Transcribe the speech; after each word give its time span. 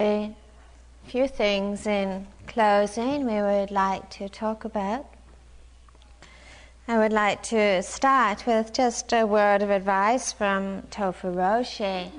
A 0.00 0.34
few 1.04 1.28
things 1.28 1.86
in 1.86 2.26
closing 2.46 3.26
we 3.26 3.42
would 3.42 3.70
like 3.70 4.08
to 4.10 4.30
talk 4.30 4.64
about. 4.64 5.04
I 6.88 6.96
would 6.96 7.12
like 7.12 7.42
to 7.44 7.82
start 7.82 8.46
with 8.46 8.72
just 8.72 9.12
a 9.12 9.26
word 9.26 9.60
of 9.60 9.68
advice 9.68 10.32
from 10.32 10.84
Tofu 10.90 11.34
Roshi. 11.34 12.10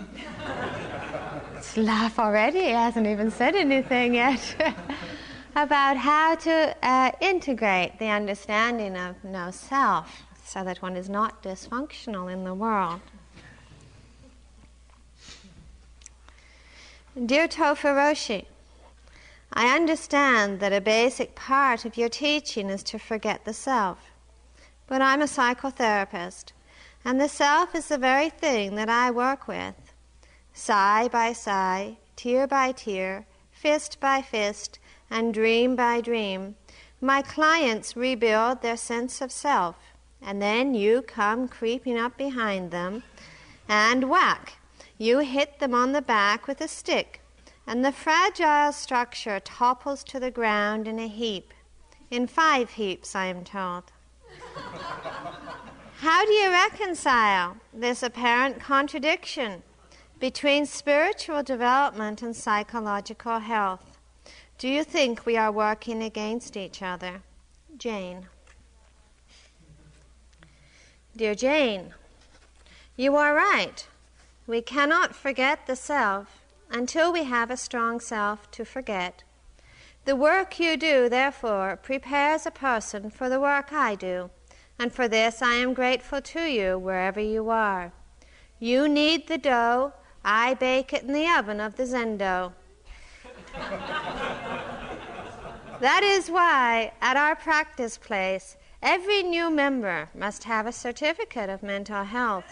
it's 1.58 1.76
laugh 1.76 2.20
already, 2.20 2.60
he 2.60 2.70
hasn't 2.70 3.08
even 3.08 3.32
said 3.32 3.56
anything 3.56 4.14
yet. 4.14 4.76
about 5.56 5.98
how 5.98 6.36
to 6.36 6.76
uh, 6.84 7.12
integrate 7.20 7.98
the 7.98 8.10
understanding 8.10 8.96
of 8.96 9.16
no 9.24 9.50
self 9.50 10.22
so 10.46 10.64
that 10.64 10.84
one 10.84 10.96
is 10.96 11.10
not 11.10 11.42
dysfunctional 11.42 12.32
in 12.32 12.44
the 12.44 12.54
world. 12.54 13.02
Dear 17.14 17.50
Tofu 17.50 17.90
Roshi, 17.90 18.46
I 19.52 19.76
understand 19.76 20.62
that 20.62 20.72
a 20.72 20.80
basic 20.80 21.36
part 21.36 21.84
of 21.84 21.98
your 21.98 22.08
teaching 22.08 22.70
is 22.70 22.84
to 22.84 22.98
forget 22.98 23.44
the 23.44 23.54
self. 23.54 23.98
But 24.88 25.02
I'm 25.02 25.22
a 25.22 25.26
psychotherapist, 25.26 26.54
and 27.04 27.20
the 27.20 27.28
self 27.28 27.76
is 27.76 27.90
the 27.90 27.98
very 27.98 28.30
thing 28.30 28.76
that 28.76 28.88
I 28.88 29.12
work 29.12 29.46
with. 29.46 29.76
Sigh 30.54 31.10
by 31.10 31.34
sigh, 31.34 31.98
tear 32.16 32.48
by 32.48 32.72
tear, 32.72 33.26
fist 33.52 34.00
by 34.00 34.22
fist, 34.22 34.80
and 35.10 35.34
dream 35.34 35.76
by 35.76 36.00
dream, 36.00 36.56
my 37.02 37.22
clients 37.22 37.98
rebuild 37.98 38.62
their 38.62 38.78
sense 38.78 39.20
of 39.20 39.34
self, 39.34 39.76
and 40.22 40.42
then 40.42 40.74
you 40.74 41.02
come 41.02 41.50
creeping 41.50 42.00
up 42.00 42.18
behind 42.18 42.72
them, 42.72 43.04
and 43.68 44.10
whack! 44.10 44.61
You 45.02 45.18
hit 45.18 45.58
them 45.58 45.74
on 45.74 45.94
the 45.94 46.02
back 46.04 46.46
with 46.46 46.62
a 46.62 46.68
stick, 46.68 47.22
and 47.66 47.84
the 47.84 47.92
fragile 47.92 48.72
structure 48.72 49.40
topples 49.40 50.04
to 50.04 50.20
the 50.20 50.30
ground 50.30 50.88
in 50.88 51.00
a 51.00 51.08
heap. 51.08 51.56
In 52.12 52.28
five 52.28 52.70
heaps, 52.70 53.16
I 53.16 53.26
am 53.26 53.44
told. 53.44 53.86
How 56.02 56.24
do 56.24 56.32
you 56.32 56.52
reconcile 56.52 57.58
this 57.74 58.04
apparent 58.04 58.60
contradiction 58.60 59.64
between 60.20 60.68
spiritual 60.68 61.42
development 61.42 62.22
and 62.22 62.36
psychological 62.36 63.40
health? 63.40 63.98
Do 64.60 64.68
you 64.68 64.84
think 64.84 65.26
we 65.26 65.36
are 65.36 65.52
working 65.52 66.04
against 66.04 66.56
each 66.56 66.84
other? 66.84 67.24
Jane. 67.76 68.28
Dear 71.18 71.34
Jane, 71.34 71.96
you 72.96 73.16
are 73.16 73.34
right. 73.34 73.88
We 74.52 74.62
cannot 74.62 75.16
forget 75.16 75.66
the 75.66 75.78
self 75.78 76.42
until 76.70 77.14
we 77.14 77.24
have 77.24 77.50
a 77.50 77.56
strong 77.56 78.02
self 78.02 78.52
to 78.52 78.66
forget. 78.66 79.24
The 80.04 80.18
work 80.18 80.60
you 80.60 80.76
do, 80.76 81.08
therefore, 81.08 81.80
prepares 81.82 82.46
a 82.46 82.52
person 82.52 83.10
for 83.12 83.30
the 83.30 83.40
work 83.40 83.72
I 83.72 83.96
do, 83.96 84.30
and 84.78 84.92
for 84.92 85.08
this 85.08 85.42
I 85.42 85.54
am 85.54 85.74
grateful 85.74 86.20
to 86.20 86.42
you 86.42 86.78
wherever 86.78 87.22
you 87.22 87.50
are. 87.50 87.94
You 88.60 88.90
knead 88.90 89.30
the 89.30 89.38
dough, 89.38 89.94
I 90.26 90.56
bake 90.56 90.92
it 90.92 91.04
in 91.04 91.14
the 91.14 91.30
oven 91.30 91.62
of 91.62 91.78
the 91.78 91.84
Zendo. 91.84 92.52
that 95.80 96.04
is 96.04 96.30
why, 96.30 96.92
at 97.00 97.16
our 97.16 97.38
practice 97.38 97.98
place, 97.98 98.58
Every 98.84 99.22
new 99.22 99.52
member 99.52 100.10
must 100.16 100.46
have 100.46 100.66
a 100.66 100.72
certificate 100.72 101.52
of 101.52 101.62
mental 101.62 102.04
health 102.04 102.52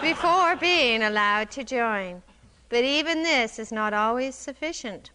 before 0.00 0.56
being 0.56 1.04
allowed 1.04 1.52
to 1.52 1.62
join. 1.62 2.22
But 2.68 2.82
even 2.82 3.22
this 3.22 3.60
is 3.60 3.70
not 3.70 3.94
always 3.94 4.34
sufficient. 4.34 5.10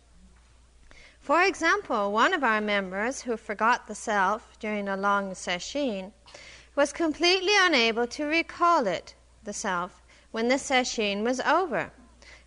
For 1.19 1.43
example, 1.43 2.13
one 2.13 2.33
of 2.33 2.45
our 2.45 2.61
members 2.61 3.21
who 3.21 3.35
forgot 3.35 3.87
the 3.87 3.95
self 3.95 4.57
during 4.59 4.87
a 4.87 4.95
long 4.95 5.35
session 5.35 6.13
was 6.75 6.93
completely 6.93 7.53
unable 7.59 8.07
to 8.07 8.23
recall 8.23 8.87
it, 8.87 9.15
the 9.43 9.52
self, 9.52 10.02
when 10.31 10.47
the 10.47 10.57
session 10.57 11.25
was 11.25 11.41
over. 11.41 11.91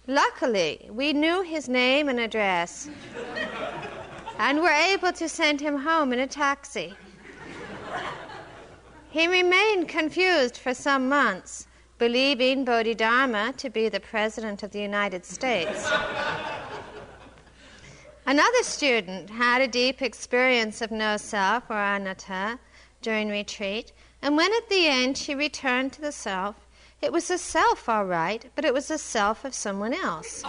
Luckily, 0.06 0.88
we 0.90 1.12
knew 1.12 1.42
his 1.42 1.68
name 1.68 2.08
and 2.08 2.18
address 2.18 2.88
and 4.38 4.62
were 4.62 4.70
able 4.70 5.12
to 5.12 5.28
send 5.28 5.60
him 5.60 5.76
home 5.76 6.14
in 6.14 6.20
a 6.20 6.26
taxi. 6.26 6.96
He 9.10 9.26
remained 9.26 9.88
confused 9.88 10.56
for 10.56 10.72
some 10.72 11.08
months, 11.08 11.66
believing 11.98 12.64
Bodhidharma 12.64 13.54
to 13.56 13.68
be 13.68 13.88
the 13.88 14.00
President 14.00 14.62
of 14.62 14.70
the 14.70 14.80
United 14.80 15.26
States. 15.26 15.90
Another 18.26 18.62
student 18.62 19.28
had 19.30 19.60
a 19.60 19.66
deep 19.66 20.00
experience 20.00 20.80
of 20.80 20.92
no 20.92 21.16
self 21.16 21.64
or 21.68 21.74
anatta 21.74 22.60
during 23.02 23.28
retreat, 23.28 23.92
and 24.22 24.36
when 24.36 24.52
at 24.52 24.68
the 24.68 24.86
end 24.86 25.18
she 25.18 25.34
returned 25.34 25.92
to 25.94 26.00
the 26.00 26.12
self, 26.12 26.54
it 27.02 27.12
was 27.12 27.28
the 27.28 27.38
self, 27.38 27.88
all 27.88 28.04
right, 28.04 28.44
but 28.54 28.64
it 28.64 28.72
was 28.72 28.88
the 28.88 28.98
self 28.98 29.44
of 29.44 29.54
someone 29.54 29.94
else. 29.94 30.44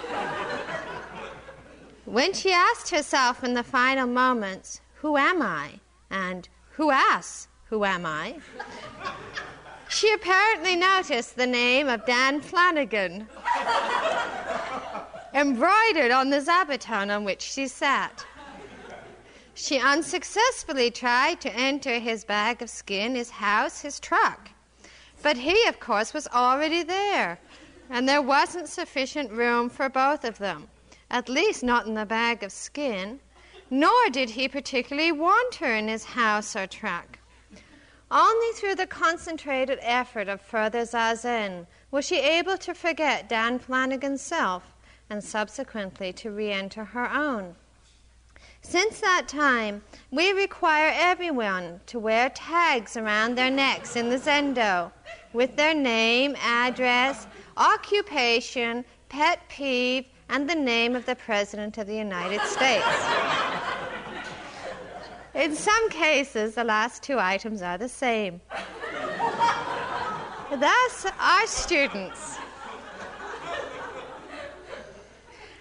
when 2.06 2.34
she 2.34 2.52
asked 2.52 2.92
herself 2.92 3.44
in 3.44 3.56
the 3.56 3.64
final 3.64 4.06
moments, 4.06 4.82
Who 4.96 5.18
am 5.18 5.42
I? 5.42 5.80
and 6.12 6.48
Who 6.74 6.92
asks? 6.92 7.48
Who 7.70 7.86
am 7.86 8.06
I? 8.06 8.40
She 9.90 10.12
apparently 10.14 10.76
noticed 10.76 11.36
the 11.36 11.48
name 11.48 11.88
of 11.88 12.06
Dan 12.06 12.42
Flanagan 12.42 13.28
embroidered 15.34 16.12
on 16.12 16.30
the 16.30 16.42
zabuton 16.42 17.14
on 17.16 17.24
which 17.24 17.42
she 17.42 17.68
sat. 17.68 18.26
She 19.54 19.80
unsuccessfully 19.80 20.92
tried 20.92 21.42
to 21.42 21.54
enter 21.54 22.00
his 22.00 22.24
bag 22.24 22.62
of 22.62 22.70
skin, 22.70 23.16
his 23.16 23.30
house, 23.30 23.82
his 23.82 24.00
truck. 24.00 24.50
But 25.22 25.38
he, 25.38 25.68
of 25.68 25.80
course, 25.80 26.14
was 26.14 26.28
already 26.28 26.84
there, 26.84 27.40
and 27.90 28.08
there 28.08 28.22
wasn't 28.22 28.70
sufficient 28.70 29.32
room 29.32 29.70
for 29.70 29.90
both 29.90 30.24
of 30.24 30.38
them, 30.38 30.68
at 31.10 31.30
least 31.30 31.64
not 31.64 31.86
in 31.86 31.94
the 31.94 32.06
bag 32.06 32.44
of 32.44 32.52
skin, 32.52 33.20
nor 33.74 34.10
did 34.12 34.32
he 34.32 34.50
particularly 34.50 35.14
want 35.14 35.56
her 35.56 35.74
in 35.74 35.88
his 35.88 36.04
house 36.04 36.58
or 36.58 36.68
truck. 36.68 37.18
Only 38.12 38.52
through 38.54 38.76
the 38.76 38.86
concentrated 38.86 39.80
effort 39.82 40.28
of 40.28 40.42
further 40.42 40.82
zazen 40.82 41.66
was 41.90 42.06
she 42.06 42.20
able 42.20 42.58
to 42.58 42.74
forget 42.74 43.30
Dan 43.30 43.58
Flanagan's 43.58 44.22
self 44.22 44.64
and 45.10 45.24
subsequently 45.24 46.12
to 46.14 46.32
re 46.32 46.52
enter 46.52 46.84
her 46.84 47.10
own. 47.10 47.56
Since 48.62 49.00
that 49.00 49.28
time, 49.30 49.82
we 50.12 50.34
require 50.34 50.92
everyone 50.94 51.80
to 51.88 51.98
wear 51.98 52.30
tags 52.30 52.98
around 52.98 53.36
their 53.36 53.50
necks 53.50 53.96
in 53.96 54.10
the 54.10 54.18
Zendo 54.18 54.92
with 55.32 55.56
their 55.56 55.74
name, 55.74 56.36
address, 56.44 57.28
occupation, 57.56 58.84
pet 59.08 59.40
peeve, 59.48 60.06
and 60.30 60.50
the 60.50 60.56
name 60.56 60.96
of 60.96 61.06
the 61.06 61.16
President 61.16 61.78
of 61.78 61.88
the 61.88 61.96
United 61.96 62.42
States. 62.42 63.51
In 65.34 65.56
some 65.56 65.90
cases, 65.90 66.56
the 66.56 66.64
last 66.64 67.04
two 67.04 67.18
items 67.18 67.62
are 67.62 67.78
the 67.78 67.88
same. 67.88 68.42
Thus, 70.52 71.06
our 71.20 71.48
students. 71.48 72.38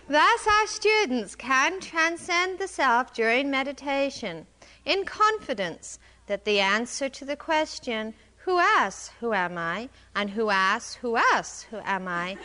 Thus, 0.08 0.46
our 0.48 0.66
students 0.66 1.36
can 1.36 1.78
transcend 1.78 2.58
the 2.58 2.66
self 2.66 3.14
during 3.14 3.48
meditation 3.48 4.46
in 4.84 5.04
confidence 5.04 6.00
that 6.26 6.44
the 6.44 6.58
answer 6.58 7.08
to 7.08 7.24
the 7.24 7.36
question, 7.36 8.14
Who 8.38 8.58
asks, 8.58 9.12
Who 9.20 9.32
am 9.32 9.56
I? 9.56 9.88
and 10.16 10.30
Who 10.30 10.50
asks, 10.50 10.94
Who 10.94 11.16
asks, 11.16 11.62
Who 11.70 11.78
am 11.84 12.08
I? 12.08 12.36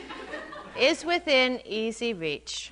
is 0.79 1.03
within 1.03 1.59
easy 1.65 2.13
reach. 2.13 2.71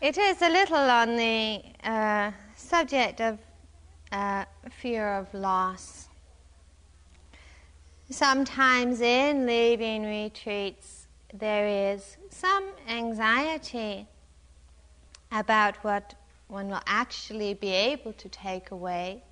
It 0.00 0.16
is 0.16 0.40
a 0.40 0.48
little 0.48 0.78
on 0.78 1.16
the 1.16 1.60
uh, 1.84 2.32
subject 2.56 3.20
of 3.20 3.38
uh, 4.10 4.46
fear 4.70 5.06
of 5.12 5.34
loss. 5.34 6.08
Sometimes 8.08 9.02
in 9.02 9.44
leaving 9.44 10.04
retreats, 10.04 11.06
there 11.34 11.92
is 11.92 12.16
some 12.30 12.70
anxiety 12.88 14.06
about 15.30 15.76
what 15.84 16.14
one 16.48 16.68
will 16.68 16.82
actually 16.86 17.52
be 17.52 17.68
able 17.68 18.14
to 18.14 18.28
take 18.30 18.70
away, 18.70 19.22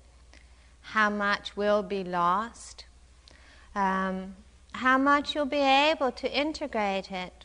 how 0.81 1.09
much 1.09 1.57
will 1.57 1.81
be 1.81 2.03
lost, 2.03 2.85
um, 3.73 4.35
how 4.73 4.99
much 4.99 5.33
you'll 5.33 5.45
be 5.45 5.57
able 5.57 6.11
to 6.11 6.31
integrate 6.31 7.11
it. 7.11 7.38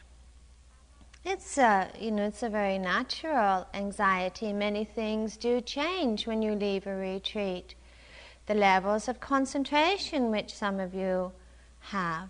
It's 1.26 1.56
a, 1.56 1.88
you 1.98 2.10
know, 2.10 2.26
it's 2.26 2.42
a 2.42 2.50
very 2.50 2.76
natural 2.78 3.66
anxiety. 3.72 4.52
Many 4.52 4.84
things 4.84 5.38
do 5.38 5.62
change 5.62 6.26
when 6.26 6.42
you 6.42 6.54
leave 6.54 6.86
a 6.86 6.94
retreat. 6.94 7.74
The 8.46 8.52
levels 8.52 9.08
of 9.08 9.20
concentration 9.20 10.30
which 10.30 10.52
some 10.52 10.78
of 10.78 10.92
you 10.92 11.32
have, 11.80 12.28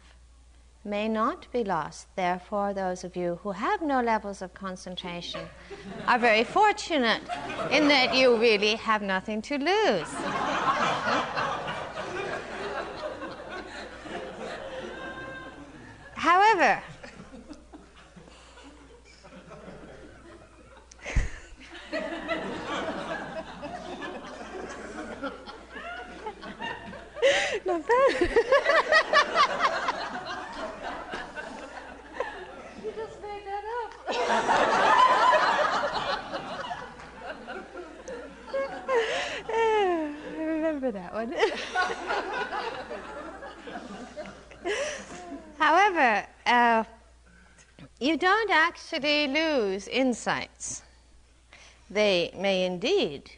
may 0.85 1.09
not 1.09 1.51
be 1.53 1.65
lost. 1.65 2.07
Therefore, 2.15 2.73
those 2.73 3.03
of 3.03 3.17
you 3.17 3.41
who 3.43 3.51
have 3.51 3.83
no 3.83 4.01
levels 4.01 4.41
of 4.43 4.55
concentration 4.55 5.41
are 6.07 6.19
very 6.19 6.45
fortunate 6.45 7.23
in 7.73 7.89
that 7.89 8.15
you 8.15 8.37
really 8.37 8.77
have 8.77 9.03
nothing 9.03 9.43
to 9.43 9.59
lose. 9.59 10.07
However, 16.15 16.81
not 27.65 27.83
bad. 27.87 28.31
remember 40.37 40.91
that 40.93 41.13
one. 41.15 41.35
However, 45.59 46.27
uh, 46.47 46.85
you 48.01 48.17
don't 48.17 48.51
actually 48.67 49.29
lose 49.29 49.87
insights. 49.89 50.81
They 51.91 52.33
may 52.35 52.65
indeed 52.65 53.31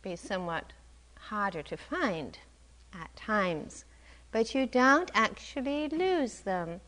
be 0.00 0.14
somewhat 0.14 0.72
harder 1.18 1.60
to 1.64 1.76
find 1.76 2.38
at 2.94 3.14
times, 3.16 3.84
but 4.30 4.54
you 4.54 4.66
don't 4.66 5.10
actually 5.12 5.88
lose 5.88 6.42
them. 6.42 6.80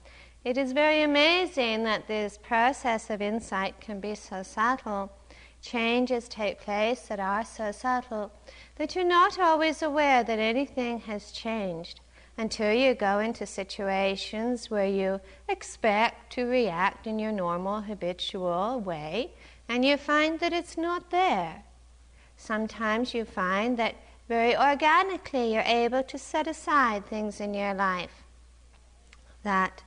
It 0.45 0.57
is 0.57 0.71
very 0.73 1.03
amazing 1.03 1.83
that 1.83 2.07
this 2.07 2.39
process 2.39 3.11
of 3.11 3.21
insight 3.21 3.81
can 3.81 3.99
be 3.99 4.15
so 4.15 4.45
subtle. 4.45 5.11
Changes 5.61 6.29
take 6.29 6.61
place 6.61 7.01
that 7.09 7.19
are 7.19 7.45
so 7.45 7.73
subtle 7.73 8.31
that 8.77 8.95
you're 8.95 9.15
not 9.21 9.41
always 9.41 9.83
aware 9.83 10.23
that 10.23 10.39
anything 10.39 11.01
has 11.01 11.33
changed 11.33 11.99
until 12.37 12.73
you 12.73 12.95
go 12.95 13.19
into 13.19 13.47
situations 13.47 14.71
where 14.71 14.87
you 14.87 15.21
expect 15.49 16.33
to 16.33 16.45
react 16.45 17.07
in 17.07 17.19
your 17.19 17.33
normal 17.33 17.83
habitual 17.83 18.81
way 18.81 19.31
and 19.69 19.85
you 19.85 19.97
find 19.97 20.41
that 20.41 20.53
it's 20.53 20.77
not 20.77 21.11
there. 21.11 21.65
Sometimes 22.37 23.15
you 23.15 23.25
find 23.25 23.79
that 23.79 23.95
very 24.29 24.57
organically 24.57 25.53
you're 25.53 25.63
able 25.63 26.03
to 26.03 26.19
set 26.19 26.47
aside 26.47 27.07
things 27.07 27.41
in 27.41 27.55
your 27.55 27.75
life 27.75 28.25
that 29.43 29.83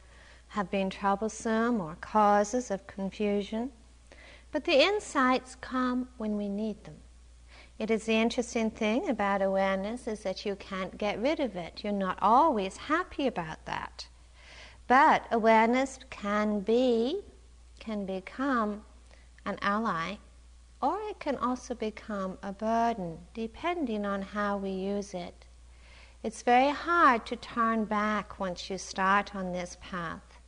have 0.49 0.69
been 0.69 0.89
troublesome 0.89 1.81
or 1.81 1.97
causes 1.99 2.71
of 2.71 2.87
confusion. 2.87 3.71
But 4.51 4.63
the 4.63 4.83
insights 4.83 5.55
come 5.55 6.07
when 6.17 6.37
we 6.37 6.47
need 6.47 6.83
them. 6.83 6.95
It 7.77 7.91
is 7.91 8.05
the 8.05 8.13
interesting 8.13 8.71
thing 8.71 9.09
about 9.09 9.41
awareness 9.41 10.07
is 10.07 10.21
that 10.21 10.45
you 10.45 10.55
can't 10.55 10.97
get 10.97 11.21
rid 11.21 11.41
of 11.41 11.57
it. 11.57 11.83
You're 11.83 11.91
not 11.91 12.17
always 12.21 12.77
happy 12.77 13.27
about 13.27 13.65
that. 13.65 14.07
But 14.87 15.25
awareness 15.31 15.99
can 16.09 16.61
be, 16.61 17.21
can 17.79 18.05
become 18.05 18.83
an 19.45 19.57
ally, 19.61 20.15
or 20.81 20.99
it 21.09 21.19
can 21.19 21.35
also 21.37 21.73
become 21.73 22.37
a 22.41 22.53
burden, 22.53 23.17
depending 23.33 24.05
on 24.05 24.21
how 24.21 24.57
we 24.57 24.69
use 24.69 25.13
it. 25.13 25.45
It's 26.23 26.43
very 26.43 26.69
hard 26.69 27.25
to 27.27 27.35
turn 27.35 27.85
back 27.85 28.39
once 28.39 28.69
you 28.69 28.77
start 28.77 29.35
on 29.35 29.51
this 29.51 29.77
path. 29.81 30.39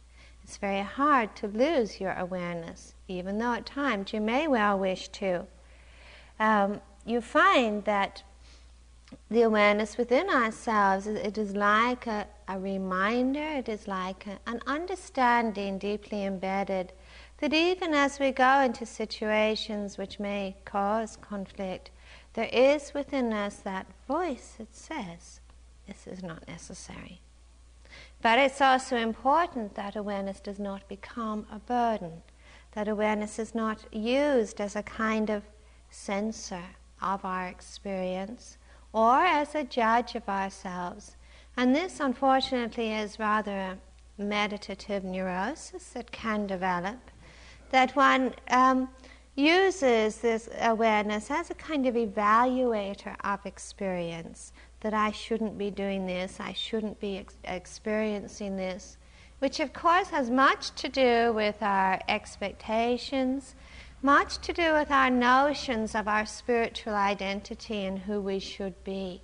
It's 0.44 0.58
very 0.58 0.82
hard 0.82 1.36
to 1.38 1.48
lose 1.48 2.00
your 2.00 2.14
awareness, 2.14 2.94
even 3.10 3.38
though 3.38 3.54
at 3.54 3.66
times 3.66 4.14
you 4.14 4.22
may 4.22 4.48
well 4.48 4.80
wish 4.80 5.10
to. 5.10 5.46
Um, 6.40 6.80
you 7.08 7.22
find 7.22 7.86
that 7.86 8.24
the 9.32 9.42
awareness 9.42 9.98
within 9.98 10.30
ourselves, 10.30 11.08
it 11.08 11.38
is 11.38 11.56
like 11.56 12.08
a, 12.08 12.28
a 12.48 12.60
reminder, 12.60 13.40
it 13.42 13.70
is 13.70 13.88
like 13.88 14.28
a, 14.28 14.40
an 14.46 14.62
understanding 14.68 15.78
deeply 15.78 16.26
embedded 16.26 16.92
that 17.38 17.54
even 17.54 17.94
as 17.94 18.20
we 18.20 18.32
go 18.32 18.60
into 18.62 18.86
situations 18.86 19.98
which 19.98 20.20
may 20.20 20.58
cause 20.66 21.18
conflict, 21.18 21.92
there 22.34 22.50
is 22.52 22.94
within 22.94 23.32
us 23.32 23.58
that 23.58 23.88
voice 24.08 24.56
that 24.58 24.76
says, 24.76 25.40
This 25.88 26.08
is 26.08 26.22
not 26.22 26.48
necessary. 26.48 27.22
But 28.22 28.40
it's 28.40 28.60
also 28.60 28.98
important 28.98 29.76
that 29.76 29.96
awareness 29.96 30.40
does 30.40 30.60
not 30.60 30.88
become 30.90 31.46
a 31.52 31.60
burden, 31.60 32.24
that 32.74 32.88
awareness 32.88 33.40
is 33.40 33.56
not 33.56 33.86
used 33.94 34.60
as 34.60 34.76
a 34.76 34.84
kind 34.84 35.30
of 35.30 35.44
censor 35.90 36.64
of 37.02 37.24
our 37.24 37.48
experience 37.48 38.58
or 38.94 39.20
as 39.20 39.54
a 39.54 39.64
judge 39.64 40.16
of 40.16 40.28
ourselves. 40.28 41.16
And 41.56 41.76
this, 41.76 42.00
unfortunately, 42.00 42.94
is 42.94 43.20
rather 43.20 43.52
a 43.52 43.78
meditative 44.18 45.04
neurosis 45.04 45.90
that 45.90 46.12
can 46.12 46.48
develop, 46.48 47.00
that 47.72 47.96
one 47.96 48.34
um, 48.50 48.90
uses 49.36 50.18
this 50.18 50.50
awareness 50.62 51.30
as 51.30 51.52
a 51.52 51.56
kind 51.56 51.86
of 51.86 51.96
evaluator 51.96 53.16
of 53.24 53.46
experience, 53.46 54.52
that 54.82 54.94
I 54.94 55.12
shouldn't 55.12 55.58
be 55.58 55.70
doing 55.70 56.08
this, 56.08 56.40
I 56.40 56.54
shouldn't 56.54 57.00
be 57.00 57.18
ex- 57.18 57.38
experiencing 57.44 58.58
this, 58.58 58.98
which 59.40 59.60
of 59.60 59.74
course 59.74 60.10
has 60.10 60.30
much 60.30 60.72
to 60.82 60.90
do 60.90 61.34
with 61.34 61.62
our 61.62 62.00
expectations 62.08 63.56
much 64.02 64.38
to 64.40 64.54
do 64.54 64.74
with 64.74 64.92
our 64.92 65.10
notions 65.10 65.96
of 65.96 66.08
our 66.08 66.26
spiritual 66.26 66.94
identity 66.94 67.86
and 67.86 68.00
who 68.00 68.22
we 68.22 68.40
should 68.40 68.84
be. 68.84 69.22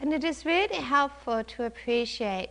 And 0.00 0.12
it 0.12 0.24
is 0.24 0.46
really 0.46 0.76
helpful 0.76 1.44
to 1.44 1.64
appreciate 1.64 2.50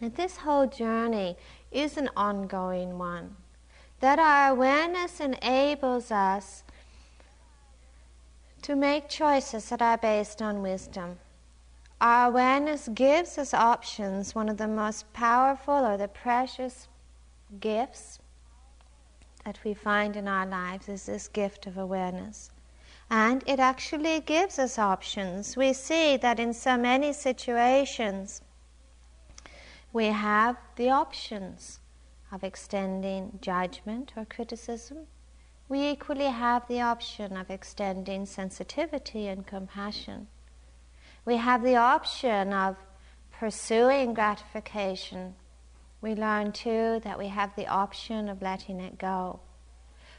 that 0.00 0.16
this 0.16 0.36
whole 0.36 0.66
journey 0.66 1.36
is 1.72 1.96
an 1.96 2.10
ongoing 2.16 2.98
one, 2.98 3.36
that 4.00 4.18
our 4.18 4.50
awareness 4.50 5.20
enables 5.20 6.10
us 6.10 6.62
to 8.62 8.76
make 8.76 9.08
choices 9.08 9.68
that 9.68 9.82
are 9.82 9.98
based 9.98 10.40
on 10.40 10.62
wisdom. 10.62 11.18
Our 12.00 12.28
awareness 12.28 12.88
gives 12.94 13.38
us 13.38 13.54
options, 13.54 14.34
one 14.34 14.48
of 14.48 14.56
the 14.56 14.68
most 14.68 15.10
powerful 15.12 15.74
or 15.74 15.96
the 15.96 16.08
precious 16.08 16.88
gifts 17.60 18.18
that 19.44 19.58
we 19.64 19.74
find 19.74 20.16
in 20.16 20.26
our 20.26 20.46
lives 20.46 20.88
is 20.88 21.06
this 21.06 21.28
gift 21.28 21.66
of 21.66 21.76
awareness. 21.76 22.50
And 23.10 23.44
it 23.46 23.60
actually 23.60 24.20
gives 24.20 24.58
us 24.58 24.78
options. 24.78 25.56
We 25.56 25.72
see 25.72 26.16
that 26.16 26.40
in 26.40 26.54
so 26.54 26.76
many 26.76 27.12
situations, 27.12 28.40
we 29.92 30.06
have 30.06 30.56
the 30.76 30.90
options 30.90 31.80
of 32.32 32.42
extending 32.42 33.38
judgment 33.40 34.12
or 34.16 34.24
criticism. 34.24 35.06
We 35.68 35.90
equally 35.90 36.26
have 36.26 36.66
the 36.66 36.80
option 36.80 37.36
of 37.36 37.50
extending 37.50 38.26
sensitivity 38.26 39.28
and 39.28 39.46
compassion. 39.46 40.26
We 41.24 41.36
have 41.36 41.62
the 41.62 41.76
option 41.76 42.52
of 42.52 42.76
pursuing 43.30 44.14
gratification 44.14 45.34
we 46.04 46.14
learn 46.14 46.52
too 46.52 47.00
that 47.02 47.18
we 47.18 47.28
have 47.28 47.56
the 47.56 47.66
option 47.66 48.28
of 48.28 48.42
letting 48.42 48.78
it 48.78 48.98
go. 48.98 49.40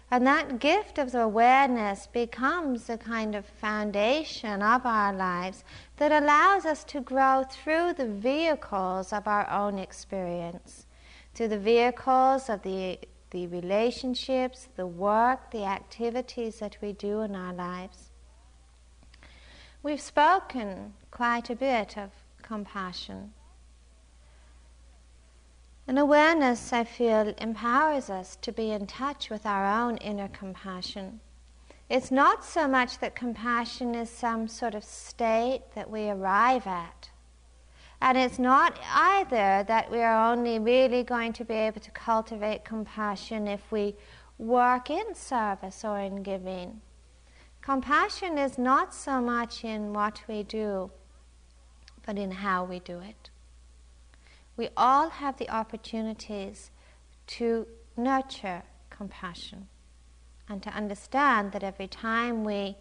And 0.09 0.25
that 0.25 0.59
gift 0.59 0.97
of 0.97 1.13
awareness 1.13 2.07
becomes 2.07 2.89
a 2.89 2.97
kind 2.97 3.35
of 3.35 3.45
foundation 3.45 4.63
of 4.63 4.83
our 4.85 5.13
lives 5.13 5.63
that 5.97 6.11
allows 6.11 6.65
us 6.65 6.83
to 6.85 7.01
grow 7.01 7.43
through 7.49 7.93
the 7.93 8.07
vehicles 8.07 9.13
of 9.13 9.27
our 9.27 9.47
own 9.49 9.77
experience, 9.77 10.87
through 11.35 11.49
the 11.49 11.59
vehicles 11.59 12.49
of 12.49 12.63
the, 12.63 12.99
the 13.29 13.45
relationships, 13.47 14.69
the 14.75 14.87
work, 14.87 15.51
the 15.51 15.65
activities 15.65 16.59
that 16.59 16.77
we 16.81 16.93
do 16.93 17.21
in 17.21 17.35
our 17.35 17.53
lives. 17.53 18.09
We've 19.83 20.01
spoken 20.01 20.93
quite 21.11 21.51
a 21.51 21.55
bit 21.55 21.95
of 21.95 22.09
compassion. 22.41 23.33
And 25.87 25.99
awareness, 25.99 26.73
I 26.73 26.83
feel, 26.83 27.33
empowers 27.37 28.09
us 28.09 28.35
to 28.37 28.51
be 28.51 28.71
in 28.71 28.87
touch 28.87 29.29
with 29.29 29.45
our 29.45 29.65
own 29.65 29.97
inner 29.97 30.27
compassion. 30.27 31.19
It's 31.89 32.09
not 32.09 32.43
so 32.43 32.67
much 32.67 32.97
that 32.99 33.15
compassion 33.15 33.93
is 33.93 34.09
some 34.09 34.47
sort 34.47 34.73
of 34.73 34.83
state 34.83 35.61
that 35.75 35.89
we 35.89 36.09
arrive 36.09 36.65
at. 36.65 37.11
And 38.01 38.17
it's 38.17 38.39
not 38.39 38.79
either 38.91 39.63
that 39.67 39.91
we 39.91 39.99
are 40.01 40.31
only 40.31 40.57
really 40.57 41.03
going 41.03 41.33
to 41.33 41.45
be 41.45 41.53
able 41.53 41.81
to 41.81 41.91
cultivate 41.91 42.65
compassion 42.65 43.47
if 43.47 43.71
we 43.71 43.95
work 44.39 44.89
in 44.89 45.13
service 45.13 45.85
or 45.85 45.99
in 45.99 46.23
giving. 46.23 46.81
Compassion 47.61 48.37
is 48.37 48.57
not 48.57 48.93
so 48.93 49.21
much 49.21 49.63
in 49.63 49.93
what 49.93 50.21
we 50.27 50.43
do, 50.43 50.91
but 52.05 52.17
in 52.17 52.31
how 52.31 52.63
we 52.63 52.79
do 52.79 52.99
it. 52.99 53.29
We 54.57 54.69
all 54.77 55.09
have 55.09 55.37
the 55.37 55.49
opportunities 55.49 56.71
to 57.27 57.67
nurture 57.97 58.63
compassion 58.89 59.67
and 60.47 60.61
to 60.63 60.69
understand 60.69 61.51
that 61.51 61.63
every 61.63 61.87
time 61.87 62.43
we 62.43 62.77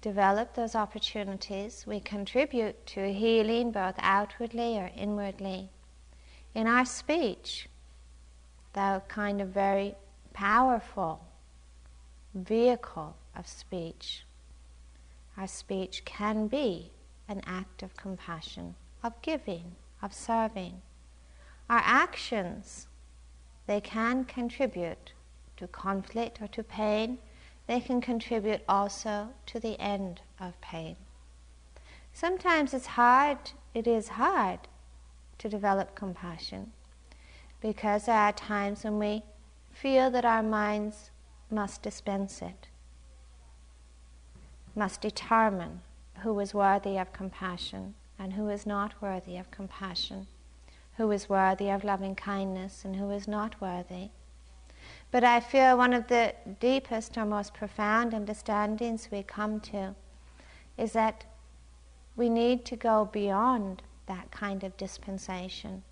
develop 0.00 0.54
those 0.54 0.74
opportunities, 0.74 1.84
we 1.86 2.00
contribute 2.00 2.86
to 2.86 3.12
healing 3.12 3.70
both 3.70 3.94
outwardly 3.98 4.78
or 4.78 4.90
inwardly. 4.96 5.68
In 6.54 6.66
our 6.66 6.84
speech, 6.84 7.68
the 8.72 9.02
kind 9.08 9.40
of 9.40 9.48
very 9.48 9.94
powerful 10.32 11.24
vehicle 12.34 13.16
of 13.36 13.46
speech, 13.46 14.24
our 15.36 15.46
speech 15.46 16.04
can 16.04 16.46
be 16.46 16.90
an 17.28 17.42
act 17.46 17.82
of 17.82 17.96
compassion, 17.96 18.74
of 19.02 19.20
giving, 19.22 19.76
of 20.02 20.12
serving. 20.14 20.82
Our 21.68 21.82
actions, 21.84 22.86
they 23.66 23.80
can 23.80 24.24
contribute 24.24 25.12
to 25.56 25.66
conflict 25.66 26.40
or 26.40 26.48
to 26.48 26.62
pain 26.62 27.18
they 27.70 27.78
can 27.78 28.00
contribute 28.00 28.62
also 28.68 29.28
to 29.46 29.60
the 29.60 29.80
end 29.80 30.22
of 30.40 30.60
pain. 30.60 30.96
Sometimes 32.12 32.74
it's 32.74 32.98
hard, 32.98 33.52
it 33.74 33.86
is 33.86 34.08
hard 34.08 34.58
to 35.38 35.48
develop 35.48 35.94
compassion 35.94 36.72
because 37.60 38.06
there 38.06 38.16
are 38.16 38.32
times 38.32 38.82
when 38.82 38.98
we 38.98 39.22
feel 39.70 40.10
that 40.10 40.24
our 40.24 40.42
minds 40.42 41.10
must 41.48 41.80
dispense 41.80 42.42
it, 42.42 42.66
must 44.74 45.00
determine 45.00 45.82
who 46.24 46.40
is 46.40 46.52
worthy 46.52 46.98
of 46.98 47.12
compassion 47.12 47.94
and 48.20 48.34
who 48.34 48.50
is 48.50 48.66
not 48.66 49.00
worthy 49.00 49.38
of 49.38 49.50
compassion, 49.50 50.26
who 50.98 51.10
is 51.10 51.28
worthy 51.28 51.70
of 51.70 51.82
loving 51.82 52.14
kindness 52.14 52.84
and 52.84 52.96
who 52.96 53.10
is 53.10 53.26
not 53.26 53.58
worthy. 53.62 54.10
But 55.10 55.24
I 55.24 55.40
feel 55.40 55.78
one 55.78 55.94
of 55.94 56.08
the 56.08 56.34
deepest 56.60 57.16
or 57.16 57.24
most 57.24 57.54
profound 57.54 58.12
understandings 58.12 59.08
we 59.10 59.22
come 59.22 59.58
to 59.60 59.94
is 60.76 60.92
that 60.92 61.24
we 62.14 62.28
need 62.28 62.66
to 62.66 62.76
go 62.76 63.08
beyond 63.10 63.82
that 64.06 64.30
kind 64.30 64.64
of 64.64 64.76
dispensation. 64.76 65.82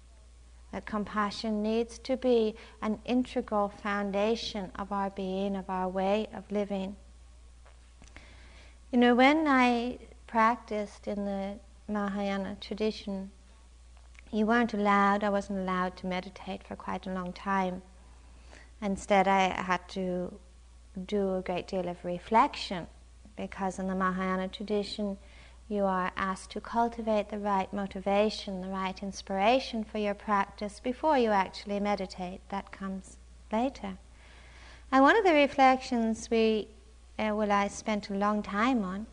That 0.70 0.84
compassion 0.84 1.62
needs 1.62 1.98
to 2.00 2.18
be 2.18 2.56
an 2.82 2.98
integral 3.06 3.70
foundation 3.70 4.70
of 4.78 4.92
our 4.92 5.08
being, 5.08 5.56
of 5.56 5.70
our 5.70 5.88
way 5.88 6.26
of 6.34 6.52
living. 6.52 6.96
You 8.92 8.98
know, 8.98 9.14
when 9.14 9.48
I 9.48 9.98
practiced 10.26 11.08
in 11.08 11.24
the 11.24 11.58
Mahayana 11.88 12.56
tradition, 12.60 13.30
you 14.30 14.44
weren't 14.44 14.74
allowed, 14.74 15.24
I 15.24 15.30
wasn't 15.30 15.60
allowed 15.60 15.96
to 15.98 16.06
meditate 16.06 16.62
for 16.62 16.76
quite 16.76 17.06
a 17.06 17.10
long 17.10 17.32
time. 17.32 17.80
Instead, 18.82 19.26
I 19.26 19.48
had 19.62 19.88
to 19.90 20.38
do 21.06 21.36
a 21.36 21.42
great 21.42 21.66
deal 21.66 21.88
of 21.88 22.04
reflection 22.04 22.86
because 23.36 23.78
in 23.78 23.88
the 23.88 23.94
Mahayana 23.94 24.48
tradition, 24.48 25.16
you 25.68 25.84
are 25.84 26.12
asked 26.16 26.50
to 26.50 26.60
cultivate 26.60 27.28
the 27.30 27.38
right 27.38 27.72
motivation, 27.72 28.60
the 28.60 28.68
right 28.68 29.02
inspiration 29.02 29.84
for 29.84 29.98
your 29.98 30.14
practice 30.14 30.80
before 30.80 31.16
you 31.18 31.30
actually 31.30 31.80
meditate. 31.80 32.40
That 32.50 32.70
comes 32.72 33.16
later. 33.52 33.96
And 34.90 35.02
one 35.02 35.16
of 35.16 35.24
the 35.24 35.34
reflections 35.34 36.28
we, 36.30 36.68
uh, 37.18 37.32
well, 37.34 37.52
I 37.52 37.68
spent 37.68 38.10
a 38.10 38.14
long 38.14 38.42
time 38.42 38.82
on 38.82 39.06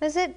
was 0.00 0.14
that 0.14 0.36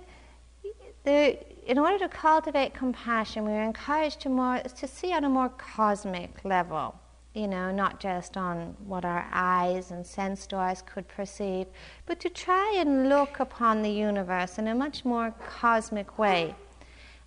the, 1.04 1.38
in 1.70 1.78
order 1.78 1.98
to 2.00 2.10
cultivate 2.10 2.74
compassion, 2.74 3.46
we 3.46 3.52
were 3.52 3.64
encouraged 3.64 4.22
to 4.22 4.30
more 4.30 4.60
to 4.60 4.88
see 4.88 5.14
on 5.14 5.24
a 5.24 5.30
more 5.30 5.50
cosmic 5.50 6.44
level 6.44 6.96
you 7.34 7.48
know, 7.48 7.72
not 7.72 8.00
just 8.00 8.36
on 8.36 8.76
what 8.86 9.06
our 9.06 9.26
eyes 9.32 9.92
and 9.92 10.06
sense 10.06 10.46
doors 10.46 10.82
could 10.82 11.08
perceive, 11.08 11.68
but 12.06 12.20
to 12.20 12.30
try 12.30 12.76
and 12.78 13.08
look 13.08 13.40
upon 13.40 13.82
the 13.82 13.90
universe 13.90 14.58
in 14.58 14.68
a 14.68 14.76
much 14.76 15.06
more 15.06 15.34
cosmic 15.48 16.18
way. 16.20 16.54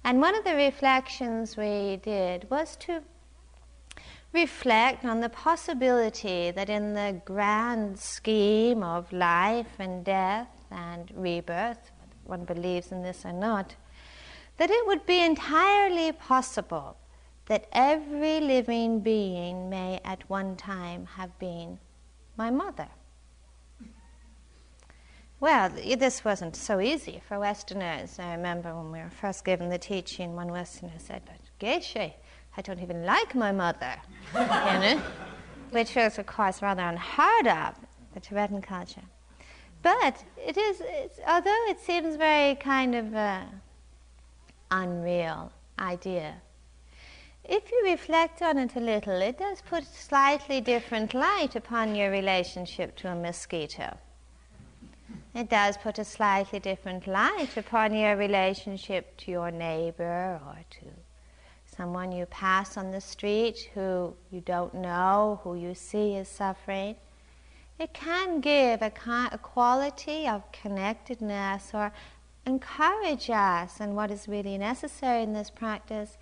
And 0.05 0.21
one 0.21 0.35
of 0.35 0.45
the 0.45 0.55
reflections 0.55 1.57
we 1.57 1.99
did 2.03 2.51
was 2.51 2.77
to 2.77 3.03
reflect 4.35 5.05
on 5.07 5.21
the 5.21 5.31
possibility 5.31 6.51
that 6.51 6.69
in 6.69 6.93
the 6.93 7.23
grand 7.25 7.99
scheme 7.99 8.83
of 8.83 9.11
life 9.11 9.79
and 9.79 10.05
death 10.05 10.49
and 10.71 11.11
rebirth, 11.15 11.93
one 12.27 12.45
believes 12.45 12.93
in 12.93 13.03
this 13.03 13.25
or 13.25 13.33
not, 13.33 13.75
that 14.57 14.71
it 14.71 14.87
would 14.87 15.05
be 15.07 15.21
entirely 15.21 16.13
possible 16.13 16.97
that 17.47 17.67
every 17.73 18.41
living 18.41 19.01
being 19.01 19.69
may 19.69 20.01
at 20.05 20.29
one 20.31 20.57
time 20.57 21.07
have 21.17 21.39
been 21.39 21.79
my 22.37 22.51
mother. 22.51 22.89
Well, 25.41 25.69
this 25.69 26.25
wasn't 26.25 26.57
so 26.57 26.81
easy 26.81 27.21
for 27.29 27.39
Westerners. 27.39 28.19
I 28.19 28.33
remember 28.33 28.75
when 28.75 28.91
we 28.91 28.99
were 28.99 29.11
first 29.11 29.45
given 29.45 29.69
the 29.69 29.77
teaching, 29.77 30.35
one 30.35 30.51
Westerner 30.51 30.99
said, 30.99 31.23
But 31.27 31.37
Geshe, 31.61 32.15
I 32.57 32.63
don't 32.63 32.81
even 32.81 33.05
like 33.05 33.35
my 33.35 33.53
mother. 33.53 33.97
you 34.35 34.41
know? 34.41 35.03
Which 35.71 35.95
was, 35.97 36.19
of 36.19 36.25
course, 36.25 36.63
rather 36.63 36.83
unheard 36.83 37.47
of, 37.47 37.77
in 37.77 38.07
the 38.15 38.21
Tibetan 38.21 38.63
culture. 38.63 39.03
But 39.85 40.25
it 40.39 40.57
is, 40.57 40.81
although 41.29 41.65
it 41.69 41.79
seems 41.79 42.17
very 42.17 42.55
kind 42.55 42.95
of 42.95 43.13
a 43.13 43.47
unreal 44.71 45.53
idea, 45.79 46.37
if 47.45 47.71
you 47.71 47.83
reflect 47.85 48.41
on 48.41 48.57
it 48.57 48.77
a 48.77 48.81
little, 48.81 49.21
it 49.21 49.39
does 49.39 49.61
put 49.61 49.83
a 49.83 49.87
slightly 49.87 50.63
different 50.63 51.13
light 51.13 51.55
upon 51.55 51.95
your 51.95 52.11
relationship 52.11 52.97
to 52.97 53.13
a 53.13 53.15
mosquito. 53.15 53.99
It 55.35 55.51
does 55.51 55.77
put 55.77 55.99
a 55.99 56.05
slightly 56.05 56.61
different 56.61 57.07
light 57.07 57.55
upon 57.59 57.95
your 57.95 58.17
relationship 58.17 59.15
to 59.19 59.31
your 59.31 59.51
neighbor 59.51 60.41
or 60.47 60.57
to 60.79 60.87
someone 61.77 62.11
you 62.11 62.25
pass 62.25 62.79
on 62.79 62.91
the 62.91 63.03
street 63.03 63.69
who 63.75 64.15
you 64.31 64.41
don't 64.41 64.73
know, 64.73 65.41
who 65.45 65.57
you 65.57 65.75
see 65.75 66.15
is 66.15 66.29
suffering. 66.29 66.97
It 67.77 67.93
can 67.93 68.41
give 68.41 68.83
a, 68.83 68.93
a 69.33 69.39
quality 69.39 70.29
of 70.29 70.51
connectedness 70.53 71.75
or 71.75 71.93
encourage 72.47 73.29
us, 73.31 73.81
and 73.81 73.97
what 73.97 74.13
is 74.13 74.29
really 74.29 74.57
necessary 74.57 75.23
in 75.25 75.33
this 75.33 75.51
practice 75.51 76.17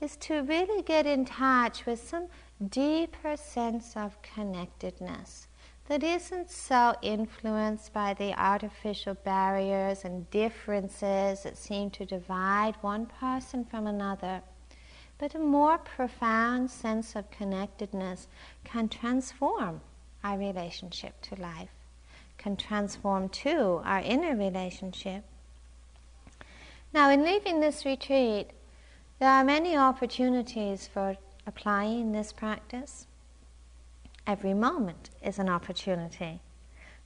is 0.00 0.16
to 0.16 0.42
really 0.42 0.82
get 0.82 1.06
in 1.06 1.24
touch 1.24 1.86
with 1.86 2.06
some 2.06 2.26
deeper 2.70 3.36
sense 3.36 3.96
of 3.96 4.20
connectedness 4.22 5.46
that 5.88 6.02
isn't 6.02 6.50
so 6.50 6.96
influenced 7.02 7.92
by 7.92 8.12
the 8.12 8.34
artificial 8.34 9.14
barriers 9.14 10.04
and 10.04 10.28
differences 10.30 11.44
that 11.44 11.56
seem 11.56 11.88
to 11.90 12.04
divide 12.04 12.74
one 12.80 13.06
person 13.06 13.64
from 13.64 13.86
another. 13.86 14.42
But 15.18 15.36
a 15.36 15.38
more 15.38 15.78
profound 15.78 16.70
sense 16.70 17.14
of 17.14 17.30
connectedness 17.30 18.26
can 18.64 18.88
transform 18.88 19.80
our 20.26 20.38
relationship 20.38 21.20
to 21.22 21.40
life, 21.40 21.70
can 22.36 22.56
transform 22.56 23.28
too 23.28 23.80
our 23.84 24.00
inner 24.00 24.34
relationship. 24.36 25.22
Now, 26.92 27.10
in 27.10 27.22
leaving 27.22 27.60
this 27.60 27.84
retreat, 27.84 28.48
there 29.18 29.30
are 29.30 29.44
many 29.44 29.76
opportunities 29.76 30.88
for 30.92 31.16
applying 31.46 32.12
this 32.12 32.32
practice. 32.32 33.06
Every 34.26 34.54
moment 34.54 35.10
is 35.22 35.38
an 35.38 35.48
opportunity. 35.48 36.40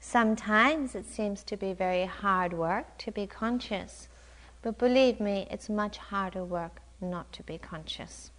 Sometimes 0.00 0.94
it 0.94 1.04
seems 1.04 1.42
to 1.44 1.56
be 1.56 1.74
very 1.74 2.06
hard 2.06 2.54
work 2.54 2.96
to 2.98 3.12
be 3.12 3.26
conscious, 3.26 4.08
but 4.62 4.78
believe 4.78 5.20
me, 5.20 5.46
it's 5.50 5.68
much 5.68 5.98
harder 5.98 6.44
work 6.44 6.80
not 7.00 7.30
to 7.32 7.42
be 7.42 7.58
conscious. 7.58 8.30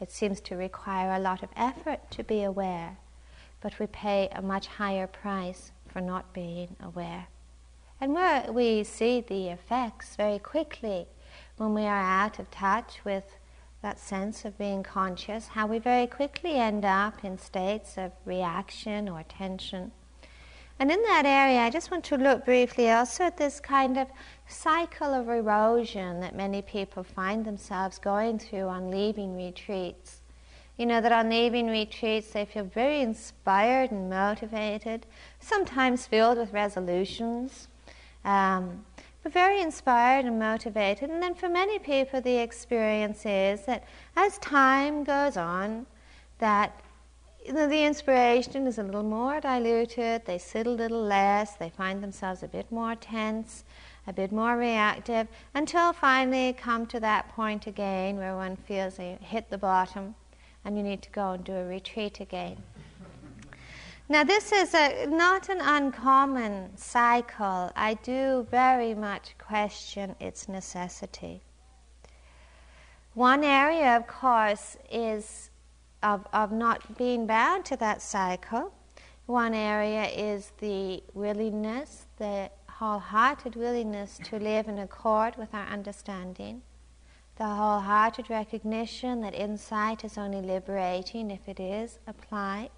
It 0.00 0.10
seems 0.10 0.40
to 0.42 0.56
require 0.56 1.12
a 1.12 1.18
lot 1.18 1.42
of 1.42 1.48
effort 1.56 2.10
to 2.10 2.22
be 2.22 2.42
aware, 2.42 2.98
but 3.64 3.78
we 3.78 3.86
pay 3.86 4.28
a 4.32 4.42
much 4.42 4.66
higher 4.66 5.06
price 5.06 5.72
for 5.88 6.02
not 6.02 6.34
being 6.34 6.76
aware. 6.84 7.28
And 7.98 8.12
where 8.12 8.52
we 8.52 8.84
see 8.84 9.22
the 9.22 9.48
effects 9.48 10.16
very 10.16 10.38
quickly 10.38 11.06
when 11.56 11.72
we 11.72 11.84
are 11.84 12.02
out 12.02 12.38
of 12.38 12.50
touch 12.50 12.98
with 13.06 13.24
that 13.80 13.98
sense 13.98 14.44
of 14.44 14.58
being 14.58 14.82
conscious, 14.82 15.46
how 15.46 15.66
we 15.66 15.78
very 15.78 16.06
quickly 16.06 16.56
end 16.56 16.84
up 16.84 17.24
in 17.24 17.38
states 17.38 17.96
of 17.96 18.12
reaction 18.26 19.08
or 19.08 19.22
tension. 19.22 19.92
And 20.78 20.92
in 20.92 21.00
that 21.00 21.24
area, 21.24 21.60
I 21.60 21.70
just 21.70 21.90
want 21.90 22.04
to 22.04 22.18
look 22.18 22.44
briefly 22.44 22.90
also 22.90 23.24
at 23.24 23.38
this 23.38 23.60
kind 23.60 23.96
of 23.96 24.08
cycle 24.46 25.14
of 25.14 25.30
erosion 25.30 26.20
that 26.20 26.36
many 26.36 26.60
people 26.60 27.02
find 27.02 27.46
themselves 27.46 27.98
going 27.98 28.38
through 28.38 28.68
on 28.68 28.90
leaving 28.90 29.34
retreats. 29.34 30.20
You 30.76 30.86
know, 30.86 31.00
that 31.00 31.12
on 31.12 31.28
leaving 31.30 31.68
retreats, 31.68 32.30
they 32.30 32.44
feel 32.44 32.64
very 32.64 33.00
inspired 33.00 33.92
and 33.92 34.10
motivated, 34.10 35.06
sometimes 35.38 36.06
filled 36.06 36.38
with 36.38 36.52
resolutions. 36.52 37.68
Um, 38.24 38.84
but 39.24 39.32
very 39.32 39.60
inspired 39.60 40.26
and 40.26 40.38
motivated. 40.38 41.10
And 41.10 41.22
then 41.22 41.34
for 41.34 41.48
many 41.48 41.78
people, 41.78 42.20
the 42.20 42.36
experience 42.36 43.24
is 43.24 43.64
that 43.64 43.84
as 44.16 44.36
time 44.38 45.02
goes 45.02 45.36
on, 45.36 45.86
that 46.38 46.78
you 47.44 47.52
know, 47.52 47.66
the 47.66 47.84
inspiration 47.84 48.66
is 48.66 48.78
a 48.78 48.82
little 48.82 49.02
more 49.02 49.40
diluted, 49.40 50.24
they 50.24 50.38
sit 50.38 50.66
a 50.66 50.70
little 50.70 51.02
less, 51.02 51.54
they 51.54 51.70
find 51.70 52.02
themselves 52.02 52.42
a 52.42 52.48
bit 52.48 52.70
more 52.70 52.94
tense, 52.94 53.64
a 54.06 54.12
bit 54.12 54.32
more 54.32 54.56
reactive, 54.56 55.26
until 55.54 55.92
finally 55.92 56.52
come 56.54 56.86
to 56.86 57.00
that 57.00 57.28
point 57.30 57.66
again 57.66 58.16
where 58.16 58.34
one 58.34 58.56
feels 58.56 58.96
they 58.96 59.18
hit 59.20 59.50
the 59.50 59.58
bottom 59.58 60.14
and 60.64 60.76
you 60.76 60.82
need 60.82 61.02
to 61.02 61.10
go 61.10 61.32
and 61.32 61.44
do 61.44 61.52
a 61.52 61.64
retreat 61.64 62.20
again. 62.20 62.56
Now, 64.08 64.22
this 64.22 64.52
is 64.52 64.74
a, 64.74 65.06
not 65.06 65.48
an 65.48 65.60
uncommon 65.62 66.76
cycle. 66.76 67.72
I 67.74 67.94
do 68.02 68.46
very 68.50 68.94
much 68.94 69.34
question 69.38 70.14
its 70.20 70.46
necessity. 70.48 71.40
One 73.14 73.42
area, 73.44 73.96
of 73.96 74.06
course, 74.06 74.76
is 74.90 75.50
of, 76.02 76.26
of 76.32 76.52
not 76.52 76.98
being 76.98 77.26
bound 77.26 77.64
to 77.66 77.76
that 77.76 78.02
cycle. 78.02 78.74
One 79.26 79.54
area 79.54 80.04
is 80.04 80.52
the 80.58 81.02
willingness, 81.14 82.06
the 82.18 82.50
wholehearted 82.68 83.56
willingness 83.56 84.20
to 84.24 84.38
live 84.38 84.68
in 84.68 84.78
accord 84.78 85.36
with 85.36 85.54
our 85.54 85.66
understanding, 85.66 86.60
the 87.36 87.44
wholehearted 87.44 88.30
recognition 88.30 89.20
that 89.22 89.34
insight 89.34 90.04
is 90.04 90.16
only 90.16 90.40
liberating 90.40 91.30
if 91.30 91.48
it 91.48 91.58
is 91.58 91.98
applied. 92.06 92.70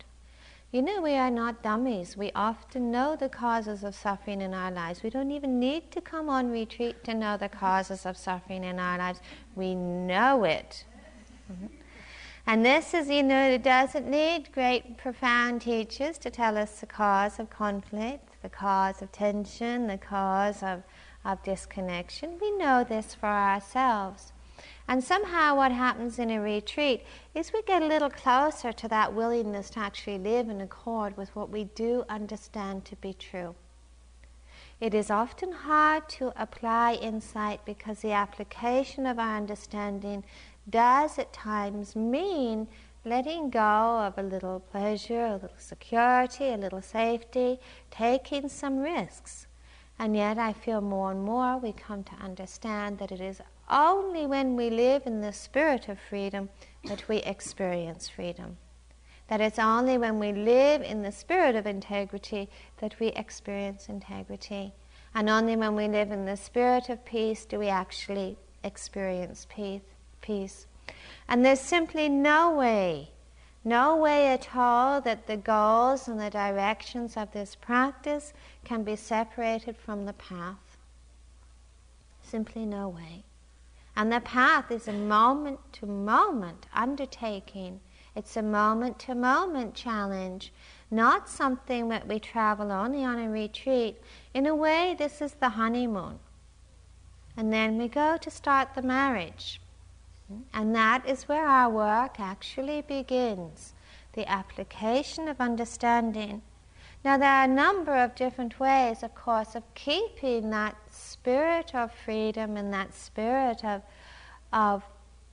You 0.72 0.82
know, 0.82 1.00
we 1.00 1.14
are 1.14 1.30
not 1.30 1.62
dummies. 1.62 2.16
We 2.16 2.32
often 2.34 2.90
know 2.90 3.16
the 3.16 3.28
causes 3.28 3.84
of 3.84 3.94
suffering 3.94 4.40
in 4.40 4.52
our 4.52 4.70
lives. 4.70 5.02
We 5.02 5.10
don't 5.10 5.30
even 5.30 5.60
need 5.60 5.90
to 5.92 6.00
come 6.00 6.28
on 6.28 6.50
retreat 6.50 7.04
to 7.04 7.14
know 7.14 7.36
the 7.36 7.48
causes 7.48 8.04
of 8.04 8.16
suffering 8.16 8.64
in 8.64 8.78
our 8.78 8.98
lives. 8.98 9.20
We 9.54 9.74
know 9.74 10.44
it. 10.44 10.84
Mm-hmm. 11.52 11.66
And 12.48 12.64
this 12.64 12.94
is, 12.94 13.08
you 13.08 13.22
know, 13.22 13.50
it 13.50 13.62
doesn't 13.62 14.08
need 14.08 14.52
great, 14.52 14.96
profound 14.96 15.62
teachers 15.62 16.16
to 16.18 16.30
tell 16.30 16.56
us 16.56 16.80
the 16.80 16.86
cause 16.86 17.38
of 17.38 17.50
conflict, 17.50 18.36
the 18.42 18.48
cause 18.48 19.02
of 19.02 19.12
tension, 19.12 19.86
the 19.86 19.98
cause 19.98 20.62
of, 20.62 20.82
of 21.24 21.42
disconnection. 21.42 22.38
We 22.40 22.52
know 22.52 22.84
this 22.84 23.14
for 23.14 23.26
ourselves. 23.26 24.32
And 24.88 25.02
somehow, 25.02 25.56
what 25.56 25.72
happens 25.72 26.18
in 26.18 26.30
a 26.30 26.40
retreat 26.40 27.02
is 27.34 27.52
we 27.52 27.62
get 27.62 27.82
a 27.82 27.86
little 27.86 28.10
closer 28.10 28.72
to 28.72 28.88
that 28.88 29.12
willingness 29.12 29.70
to 29.70 29.80
actually 29.80 30.18
live 30.18 30.48
in 30.48 30.60
accord 30.60 31.16
with 31.16 31.34
what 31.34 31.50
we 31.50 31.64
do 31.64 32.04
understand 32.08 32.84
to 32.84 32.96
be 32.96 33.12
true. 33.12 33.56
It 34.78 34.94
is 34.94 35.10
often 35.10 35.52
hard 35.52 36.08
to 36.10 36.32
apply 36.40 36.94
insight 36.94 37.64
because 37.64 38.00
the 38.00 38.12
application 38.12 39.06
of 39.06 39.18
our 39.18 39.36
understanding 39.36 40.22
does 40.68 41.18
at 41.18 41.32
times 41.32 41.96
mean 41.96 42.68
letting 43.04 43.50
go 43.50 43.60
of 43.60 44.18
a 44.18 44.22
little 44.22 44.60
pleasure, 44.60 45.26
a 45.26 45.32
little 45.34 45.50
security, 45.56 46.48
a 46.48 46.56
little 46.56 46.82
safety, 46.82 47.58
taking 47.90 48.48
some 48.48 48.78
risks. 48.78 49.46
And 49.98 50.14
yet, 50.14 50.38
I 50.38 50.52
feel 50.52 50.80
more 50.80 51.10
and 51.10 51.22
more 51.22 51.56
we 51.56 51.72
come 51.72 52.04
to 52.04 52.14
understand 52.22 52.98
that 52.98 53.10
it 53.10 53.20
is 53.20 53.40
only 53.68 54.26
when 54.26 54.56
we 54.56 54.70
live 54.70 55.02
in 55.06 55.20
the 55.20 55.32
spirit 55.32 55.88
of 55.88 55.98
freedom 55.98 56.48
that 56.84 57.08
we 57.08 57.18
experience 57.18 58.08
freedom. 58.08 58.56
That 59.28 59.40
it's 59.40 59.58
only 59.58 59.98
when 59.98 60.20
we 60.20 60.32
live 60.32 60.82
in 60.82 61.02
the 61.02 61.10
spirit 61.10 61.56
of 61.56 61.66
integrity 61.66 62.48
that 62.78 62.98
we 63.00 63.08
experience 63.08 63.88
integrity. 63.88 64.72
And 65.14 65.28
only 65.28 65.56
when 65.56 65.74
we 65.74 65.88
live 65.88 66.12
in 66.12 66.26
the 66.26 66.36
spirit 66.36 66.88
of 66.88 67.04
peace 67.04 67.44
do 67.44 67.58
we 67.58 67.68
actually 67.68 68.36
experience 68.62 69.46
peace. 69.48 69.80
peace. 70.20 70.66
And 71.28 71.44
there's 71.44 71.60
simply 71.60 72.08
no 72.08 72.52
way, 72.52 73.10
no 73.64 73.96
way 73.96 74.28
at 74.28 74.54
all 74.54 75.00
that 75.00 75.26
the 75.26 75.36
goals 75.36 76.06
and 76.06 76.20
the 76.20 76.30
directions 76.30 77.16
of 77.16 77.32
this 77.32 77.56
practice 77.56 78.32
can 78.64 78.84
be 78.84 78.94
separated 78.94 79.76
from 79.76 80.04
the 80.04 80.12
path. 80.12 80.76
Simply 82.22 82.64
no 82.64 82.88
way. 82.88 83.24
And 83.96 84.12
the 84.12 84.20
path 84.20 84.70
is 84.70 84.86
a 84.86 84.92
moment 84.92 85.58
to 85.72 85.86
moment 85.86 86.66
undertaking. 86.74 87.80
It's 88.14 88.36
a 88.36 88.42
moment 88.42 88.98
to 89.00 89.14
moment 89.14 89.74
challenge, 89.74 90.52
not 90.90 91.28
something 91.28 91.88
that 91.88 92.06
we 92.06 92.18
travel 92.18 92.70
only 92.70 93.04
on 93.04 93.18
a 93.18 93.30
retreat. 93.30 94.00
In 94.34 94.46
a 94.46 94.54
way, 94.54 94.94
this 94.98 95.22
is 95.22 95.34
the 95.34 95.50
honeymoon. 95.50 96.18
And 97.36 97.52
then 97.52 97.78
we 97.78 97.88
go 97.88 98.16
to 98.18 98.30
start 98.30 98.74
the 98.74 98.82
marriage. 98.82 99.60
And 100.52 100.74
that 100.74 101.08
is 101.08 101.28
where 101.28 101.46
our 101.46 101.70
work 101.70 102.18
actually 102.18 102.82
begins 102.82 103.74
the 104.12 104.28
application 104.30 105.28
of 105.28 105.40
understanding. 105.40 106.42
Now, 107.04 107.18
there 107.18 107.30
are 107.30 107.44
a 107.44 107.48
number 107.48 107.94
of 107.94 108.14
different 108.14 108.58
ways, 108.58 109.02
of 109.02 109.14
course, 109.14 109.54
of 109.54 109.62
keeping 109.74 110.50
that 110.50 110.74
spirit 110.96 111.74
of 111.74 111.92
freedom 111.92 112.56
and 112.56 112.72
that 112.72 112.94
spirit 112.94 113.64
of, 113.64 113.82
of 114.52 114.82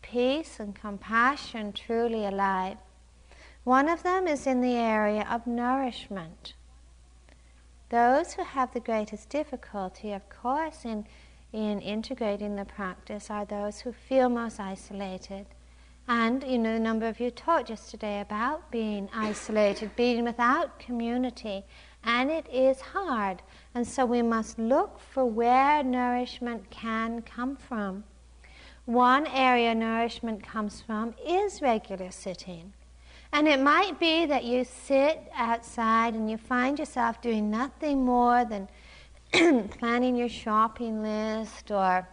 peace 0.02 0.60
and 0.60 0.76
compassion 0.76 1.74
truly 1.74 2.26
alive. 2.26 2.78
One 3.64 3.88
of 3.88 4.04
them 4.04 4.28
is 4.28 4.46
in 4.46 4.62
the 4.62 4.76
area 4.76 5.26
of 5.30 5.48
nourishment. 5.48 6.54
Those 7.90 8.34
who 8.34 8.44
have 8.44 8.74
the 8.74 8.80
greatest 8.80 9.30
difficulty, 9.30 10.12
of 10.12 10.28
course, 10.28 10.84
in, 10.84 11.06
in 11.54 11.80
integrating 11.80 12.56
the 12.56 12.66
practice 12.66 13.30
are 13.30 13.46
those 13.46 13.82
who 13.82 13.94
feel 13.94 14.30
most 14.30 14.60
isolated. 14.60 15.46
And, 16.08 16.44
you 16.44 16.58
know, 16.58 16.76
a 16.76 16.80
number 16.80 17.08
of 17.08 17.20
you 17.20 17.32
talked 17.32 17.70
yesterday 17.70 18.20
about 18.20 18.70
being 18.72 19.10
isolated, 19.14 19.96
being 19.96 20.26
without 20.26 20.78
community, 20.78 21.64
and 22.04 22.30
it 22.30 22.48
is 22.52 22.80
hard. 22.82 23.42
And 23.74 23.88
so 23.88 24.06
we 24.06 24.22
must 24.22 24.60
look 24.60 25.00
for 25.00 25.26
where 25.26 25.84
nourishment 25.84 26.70
can 26.70 27.22
come 27.22 27.56
from. 27.56 28.04
One 28.86 29.26
area 29.28 29.74
nourishment 29.74 30.44
comes 30.44 30.82
from 30.82 31.14
is 31.26 31.62
regular 31.62 32.12
sitting. 32.12 32.74
And 33.32 33.48
it 33.48 33.60
might 33.60 34.00
be 34.00 34.26
that 34.26 34.44
you 34.44 34.64
sit 34.64 35.28
outside 35.34 36.14
and 36.14 36.30
you 36.30 36.38
find 36.38 36.78
yourself 36.78 37.22
doing 37.22 37.50
nothing 37.50 38.06
more 38.06 38.46
than 38.46 38.70
planning 39.70 40.16
your 40.16 40.30
shopping 40.30 41.02
list 41.02 41.72
or, 41.72 42.08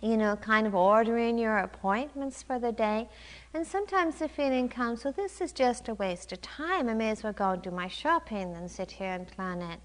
you 0.00 0.16
know, 0.16 0.36
kind 0.36 0.66
of 0.66 0.74
ordering 0.74 1.36
your 1.36 1.58
appointments 1.58 2.44
for 2.44 2.60
the 2.60 2.70
day. 2.70 3.08
And 3.56 3.66
sometimes 3.66 4.16
the 4.16 4.28
feeling 4.28 4.68
comes, 4.68 5.02
well, 5.02 5.14
this 5.16 5.40
is 5.40 5.50
just 5.50 5.88
a 5.88 5.94
waste 5.94 6.30
of 6.30 6.42
time. 6.42 6.90
I 6.90 6.92
may 6.92 7.08
as 7.08 7.22
well 7.22 7.32
go 7.32 7.52
and 7.52 7.62
do 7.62 7.70
my 7.70 7.88
shopping 7.88 8.52
than 8.52 8.68
sit 8.68 8.90
here 8.90 9.12
and 9.12 9.26
plan 9.26 9.62
it. 9.62 9.80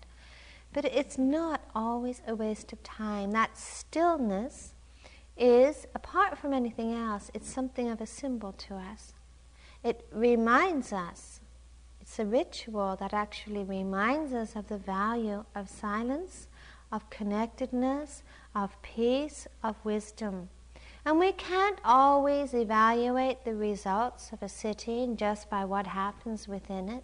But 0.74 0.84
it's 0.84 1.18
not 1.18 1.62
always 1.74 2.22
a 2.28 2.36
waste 2.36 2.74
of 2.74 2.84
time. 2.84 3.32
That 3.32 3.58
stillness 3.58 4.74
is, 5.38 5.88
apart 5.96 6.38
from 6.38 6.52
anything 6.52 6.94
else, 6.94 7.32
it's 7.34 7.50
something 7.50 7.88
of 7.88 8.02
a 8.02 8.06
symbol 8.06 8.52
to 8.52 8.76
us. 8.76 9.14
It 9.86 10.06
reminds 10.12 10.92
us, 10.92 11.40
it's 12.02 12.20
a 12.20 12.26
ritual 12.26 12.98
that 12.98 13.14
actually 13.14 13.64
reminds 13.64 14.34
us 14.34 14.54
of 14.54 14.68
the 14.68 14.80
value 14.80 15.46
of 15.56 15.70
silence, 15.70 16.50
of 16.92 17.10
connectedness, 17.10 18.22
of 18.54 18.76
peace, 18.82 19.48
of 19.64 19.78
wisdom. 19.86 20.50
And 21.04 21.18
we 21.18 21.32
can't 21.32 21.80
always 21.84 22.54
evaluate 22.54 23.44
the 23.44 23.56
results 23.56 24.32
of 24.32 24.44
a 24.44 24.50
sitting 24.50 25.18
just 25.18 25.50
by 25.50 25.66
what 25.66 25.88
happens 25.88 26.48
within 26.48 26.90
it. 26.90 27.04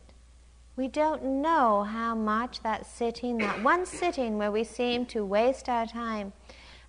We 0.75 0.87
don't 0.87 1.41
know 1.41 1.83
how 1.83 2.13
much 2.13 2.61
that 2.61 2.85
sitting, 2.85 3.39
that 3.39 3.63
one 3.63 3.87
sitting 3.87 4.37
where 4.37 4.51
we 4.51 4.63
seem 4.63 5.07
to 5.07 5.25
waste 5.25 5.67
our 5.67 5.87
time, 5.87 6.33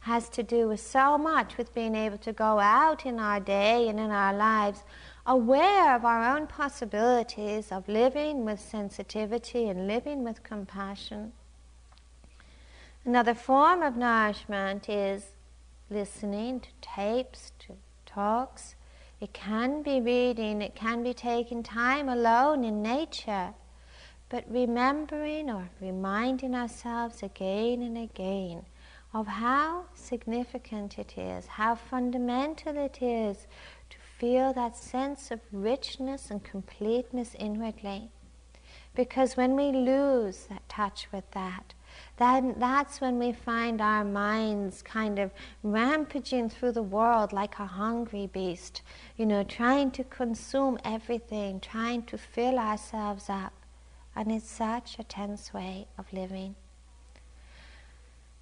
has 0.00 0.28
to 0.28 0.42
do 0.42 0.68
with 0.68 0.80
so 0.80 1.16
much 1.16 1.56
with 1.56 1.74
being 1.74 1.94
able 1.94 2.18
to 2.18 2.32
go 2.32 2.60
out 2.60 3.06
in 3.06 3.18
our 3.18 3.40
day 3.40 3.88
and 3.88 3.98
in 3.98 4.10
our 4.10 4.34
lives 4.34 4.84
aware 5.26 5.94
of 5.96 6.04
our 6.04 6.36
own 6.36 6.46
possibilities 6.46 7.72
of 7.72 7.88
living 7.88 8.44
with 8.44 8.60
sensitivity 8.60 9.68
and 9.68 9.86
living 9.86 10.22
with 10.22 10.42
compassion. 10.42 11.32
Another 13.04 13.34
form 13.34 13.82
of 13.82 13.96
nourishment 13.96 14.88
is 14.88 15.32
listening 15.90 16.60
to 16.60 16.68
tapes, 16.80 17.52
to 17.60 17.74
talks. 18.06 18.74
It 19.20 19.32
can 19.32 19.82
be 19.82 20.00
reading, 20.00 20.62
it 20.62 20.74
can 20.74 21.02
be 21.02 21.14
taking 21.14 21.62
time 21.62 22.08
alone 22.08 22.64
in 22.64 22.82
nature 22.82 23.54
but 24.28 24.44
remembering 24.48 25.50
or 25.50 25.70
reminding 25.80 26.54
ourselves 26.54 27.22
again 27.22 27.82
and 27.82 27.96
again 27.96 28.64
of 29.14 29.26
how 29.26 29.86
significant 29.94 30.98
it 30.98 31.16
is, 31.16 31.46
how 31.46 31.74
fundamental 31.74 32.76
it 32.76 33.00
is 33.00 33.46
to 33.88 33.96
feel 34.18 34.52
that 34.52 34.76
sense 34.76 35.30
of 35.30 35.40
richness 35.50 36.30
and 36.30 36.44
completeness 36.44 37.34
inwardly. 37.38 38.10
Because 38.94 39.36
when 39.36 39.56
we 39.56 39.72
lose 39.72 40.46
that 40.50 40.68
touch 40.68 41.08
with 41.10 41.30
that, 41.30 41.72
then 42.18 42.54
that's 42.58 43.00
when 43.00 43.18
we 43.18 43.32
find 43.32 43.80
our 43.80 44.04
minds 44.04 44.82
kind 44.82 45.18
of 45.18 45.30
rampaging 45.62 46.50
through 46.50 46.72
the 46.72 46.82
world 46.82 47.32
like 47.32 47.58
a 47.58 47.66
hungry 47.66 48.26
beast, 48.26 48.82
you 49.16 49.24
know, 49.24 49.42
trying 49.44 49.90
to 49.92 50.04
consume 50.04 50.78
everything, 50.84 51.60
trying 51.60 52.02
to 52.02 52.18
fill 52.18 52.58
ourselves 52.58 53.30
up. 53.30 53.52
And 54.16 54.32
it's 54.32 54.50
such 54.50 54.98
a 54.98 55.04
tense 55.04 55.54
way 55.54 55.86
of 55.96 56.12
living. 56.12 56.56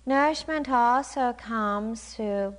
Nourishment 0.06 0.70
also 0.70 1.34
comes 1.34 2.14
through 2.14 2.54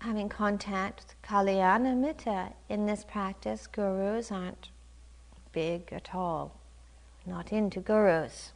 having 0.00 0.28
contact 0.28 1.04
with 1.06 1.22
Kalyana 1.22 1.96
Mitta. 1.96 2.52
In 2.68 2.86
this 2.86 3.04
practice, 3.04 3.66
gurus 3.66 4.32
aren't 4.32 4.70
big 5.52 5.92
at 5.92 6.14
all, 6.14 6.58
not 7.24 7.52
into 7.52 7.80
gurus. 7.80 8.52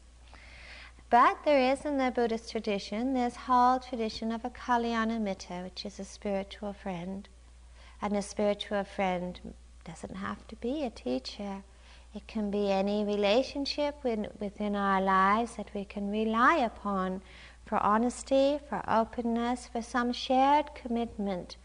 But 1.11 1.39
there 1.45 1.73
is 1.73 1.85
in 1.85 1.99
the 1.99 2.13
Buddhist 2.13 2.53
tradition 2.53 3.15
this 3.15 3.35
whole 3.35 3.81
tradition 3.81 4.31
of 4.31 4.45
a 4.45 4.51
Kalyana 4.51 5.21
Mitta, 5.21 5.65
which 5.65 5.85
is 5.85 5.99
a 5.99 6.05
spiritual 6.05 6.73
friend. 6.73 7.29
And 8.01 8.17
a 8.17 8.23
spiritual 8.23 8.85
friend 8.85 9.55
doesn't 9.85 10.15
have 10.15 10.47
to 10.47 10.55
be 10.55 10.85
a 10.85 10.91
teacher. 10.91 11.65
It 12.15 12.29
can 12.29 12.49
be 12.49 12.71
any 12.71 13.05
relationship 13.05 14.05
within 14.05 14.77
our 14.77 15.03
lives 15.03 15.57
that 15.57 15.75
we 15.75 15.85
can 15.85 16.13
rely 16.13 16.59
upon 16.59 17.23
for 17.67 17.83
honesty, 17.83 18.61
for 18.69 18.81
openness, 18.87 19.67
for 19.67 19.83
some 19.83 20.13
shared 20.13 20.77
commitment 20.77 21.57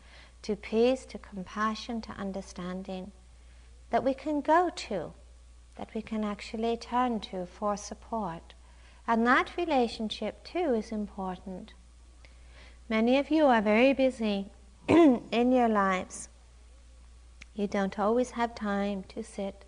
to 0.42 0.56
peace, 0.56 1.06
to 1.06 1.20
compassion, 1.20 2.02
to 2.02 2.12
understanding 2.14 3.12
that 3.92 4.04
we 4.04 4.16
can 4.16 4.42
go 4.42 4.72
to, 4.76 5.14
that 5.76 5.94
we 5.94 6.02
can 6.02 6.24
actually 6.24 6.78
turn 6.78 7.20
to 7.20 7.46
for 7.46 7.78
support. 7.78 8.55
And 9.08 9.26
that 9.28 9.52
relationship 9.58 10.44
too 10.44 10.74
is 10.74 10.92
important. 10.92 11.74
Many 12.90 13.18
of 13.18 13.30
you 13.30 13.46
are 13.46 13.62
very 13.62 13.94
busy 13.94 14.52
in 14.88 15.52
your 15.52 15.70
lives. 15.70 16.30
You 17.54 17.68
don't 17.68 17.98
always 18.00 18.32
have 18.32 18.54
time 18.54 19.04
to 19.10 19.24
sit, 19.24 19.66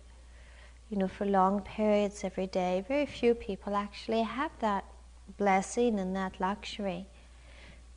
you 0.90 0.98
know, 0.98 1.08
for 1.08 1.24
long 1.24 1.60
periods 1.62 2.22
every 2.22 2.46
day. 2.46 2.84
Very 2.86 3.06
few 3.06 3.34
people 3.34 3.74
actually 3.74 4.22
have 4.22 4.50
that 4.60 4.84
blessing 5.36 5.98
and 5.98 6.14
that 6.16 6.40
luxury. 6.40 7.06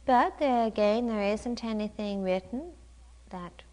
But 0.06 0.40
there 0.40 0.66
again, 0.66 1.08
there 1.08 1.24
isn't 1.34 1.64
anything 1.64 2.24
written 2.24 2.72
that 3.30 3.64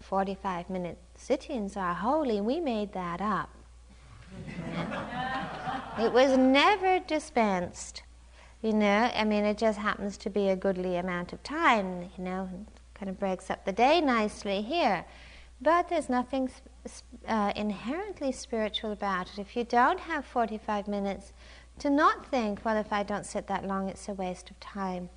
45 0.00 0.70
minute 0.70 0.98
sittings 1.16 1.76
are 1.76 1.94
holy. 1.94 2.40
We 2.40 2.60
made 2.60 2.92
that 2.92 3.20
up. 3.20 3.50
It 5.98 6.12
was 6.12 6.36
never 6.36 6.98
dispensed. 7.00 8.02
You 8.62 8.72
know, 8.72 9.10
I 9.14 9.24
mean, 9.24 9.44
it 9.44 9.58
just 9.58 9.78
happens 9.78 10.16
to 10.18 10.30
be 10.30 10.48
a 10.48 10.56
goodly 10.56 10.96
amount 10.96 11.32
of 11.32 11.42
time, 11.42 12.10
you 12.16 12.24
know, 12.24 12.48
kind 12.94 13.10
of 13.10 13.18
breaks 13.18 13.50
up 13.50 13.64
the 13.64 13.72
day 13.72 14.00
nicely 14.00 14.62
here. 14.62 15.04
But 15.60 15.88
there's 15.88 16.08
nothing 16.08 16.50
uh, 17.28 17.52
inherently 17.54 18.32
spiritual 18.32 18.92
about 18.92 19.28
it. 19.32 19.38
If 19.38 19.56
you 19.56 19.64
don't 19.64 20.00
have 20.00 20.24
45 20.24 20.88
minutes, 20.88 21.32
to 21.78 21.90
not 21.90 22.26
think, 22.26 22.64
well, 22.64 22.76
if 22.76 22.92
I 22.92 23.02
don't 23.02 23.26
sit 23.26 23.46
that 23.48 23.66
long, 23.66 23.88
it's 23.88 24.08
a 24.08 24.14
waste 24.14 24.50
of 24.50 24.60
time. 24.60 25.10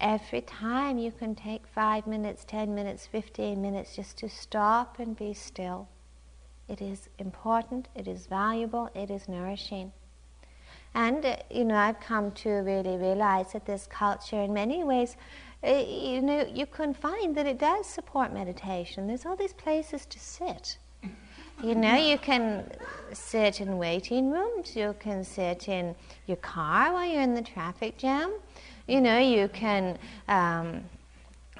Every 0.00 0.40
time 0.40 0.98
you 0.98 1.10
can 1.10 1.34
take 1.34 1.66
five 1.66 2.06
minutes, 2.06 2.44
10 2.44 2.74
minutes, 2.74 3.06
15 3.06 3.60
minutes 3.60 3.96
just 3.96 4.18
to 4.18 4.28
stop 4.28 4.98
and 4.98 5.16
be 5.16 5.34
still. 5.34 5.88
It 6.68 6.80
is 6.80 7.08
important, 7.18 7.88
it 7.94 8.06
is 8.06 8.26
valuable, 8.26 8.90
it 8.94 9.10
is 9.10 9.28
nourishing. 9.28 9.92
And, 10.98 11.24
uh, 11.24 11.36
you 11.48 11.64
know, 11.64 11.76
I've 11.76 12.00
come 12.00 12.32
to 12.42 12.50
really 12.50 12.96
realize 12.96 13.52
that 13.52 13.64
this 13.64 13.86
culture, 13.86 14.42
in 14.42 14.52
many 14.52 14.82
ways, 14.82 15.16
uh, 15.64 15.70
you 15.70 16.20
know, 16.20 16.44
you 16.52 16.66
can 16.66 16.92
find 16.92 17.36
that 17.36 17.46
it 17.46 17.58
does 17.58 17.86
support 17.86 18.32
meditation. 18.32 19.06
There's 19.06 19.24
all 19.24 19.36
these 19.36 19.52
places 19.52 20.06
to 20.06 20.18
sit. 20.18 20.76
You 21.62 21.76
know, 21.76 21.94
you 21.94 22.18
can 22.18 22.68
sit 23.12 23.60
in 23.60 23.78
waiting 23.78 24.32
rooms, 24.32 24.74
you 24.74 24.94
can 24.98 25.22
sit 25.22 25.68
in 25.68 25.94
your 26.26 26.36
car 26.38 26.92
while 26.92 27.06
you're 27.06 27.22
in 27.22 27.34
the 27.34 27.42
traffic 27.42 27.96
jam. 27.96 28.32
You 28.88 29.00
know, 29.00 29.18
you 29.18 29.46
can 29.48 29.98
um, 30.26 30.82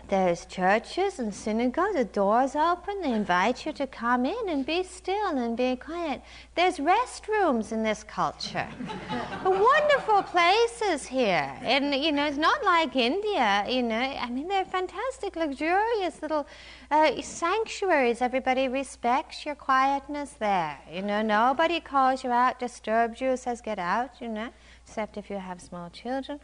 there's 0.09 0.47
churches 0.47 1.19
and 1.19 1.35
synagogues, 1.35 1.95
the 1.95 2.05
doors 2.05 2.57
open, 2.57 3.01
they 3.03 3.13
invite 3.13 3.67
you 3.67 3.73
to 3.75 3.87
come 3.87 4.25
in 4.25 4.49
and 4.49 4.65
be 4.65 4.83
still 4.83 5.37
and 5.37 5.57
be 5.57 5.77
quiet. 5.77 6.23
There's 6.55 6.79
restrooms 6.79 7.73
in 7.73 7.83
this 7.83 8.03
culture. 8.05 8.69
Wonderful 9.45 10.23
places 10.23 11.07
here. 11.07 11.53
And, 11.63 11.95
you 11.95 12.13
know, 12.13 12.27
it's 12.27 12.37
not 12.37 12.65
like 12.65 12.97
India, 12.97 13.65
you 13.69 13.83
know, 13.83 13.97
I 13.97 14.31
mean, 14.31 14.49
they're 14.49 14.65
fantastic, 14.65 15.37
luxurious 15.37 16.23
little 16.23 16.47
uh, 16.91 17.21
sanctuaries. 17.21 18.23
Everybody 18.23 18.69
respects 18.69 19.45
your 19.45 19.55
quietness 19.55 20.35
there. 20.39 20.79
You 20.91 21.03
know, 21.03 21.23
nobody 21.23 21.81
calls 21.81 22.25
you 22.25 22.31
out, 22.31 22.59
disturbs 22.59 23.21
you, 23.21 23.37
says 23.37 23.61
get 23.61 23.79
out, 23.79 24.11
you 24.21 24.29
know, 24.29 24.49
except 24.87 25.17
if 25.17 25.29
you 25.29 25.37
have 25.37 25.61
small 25.61 25.91
children 25.91 26.41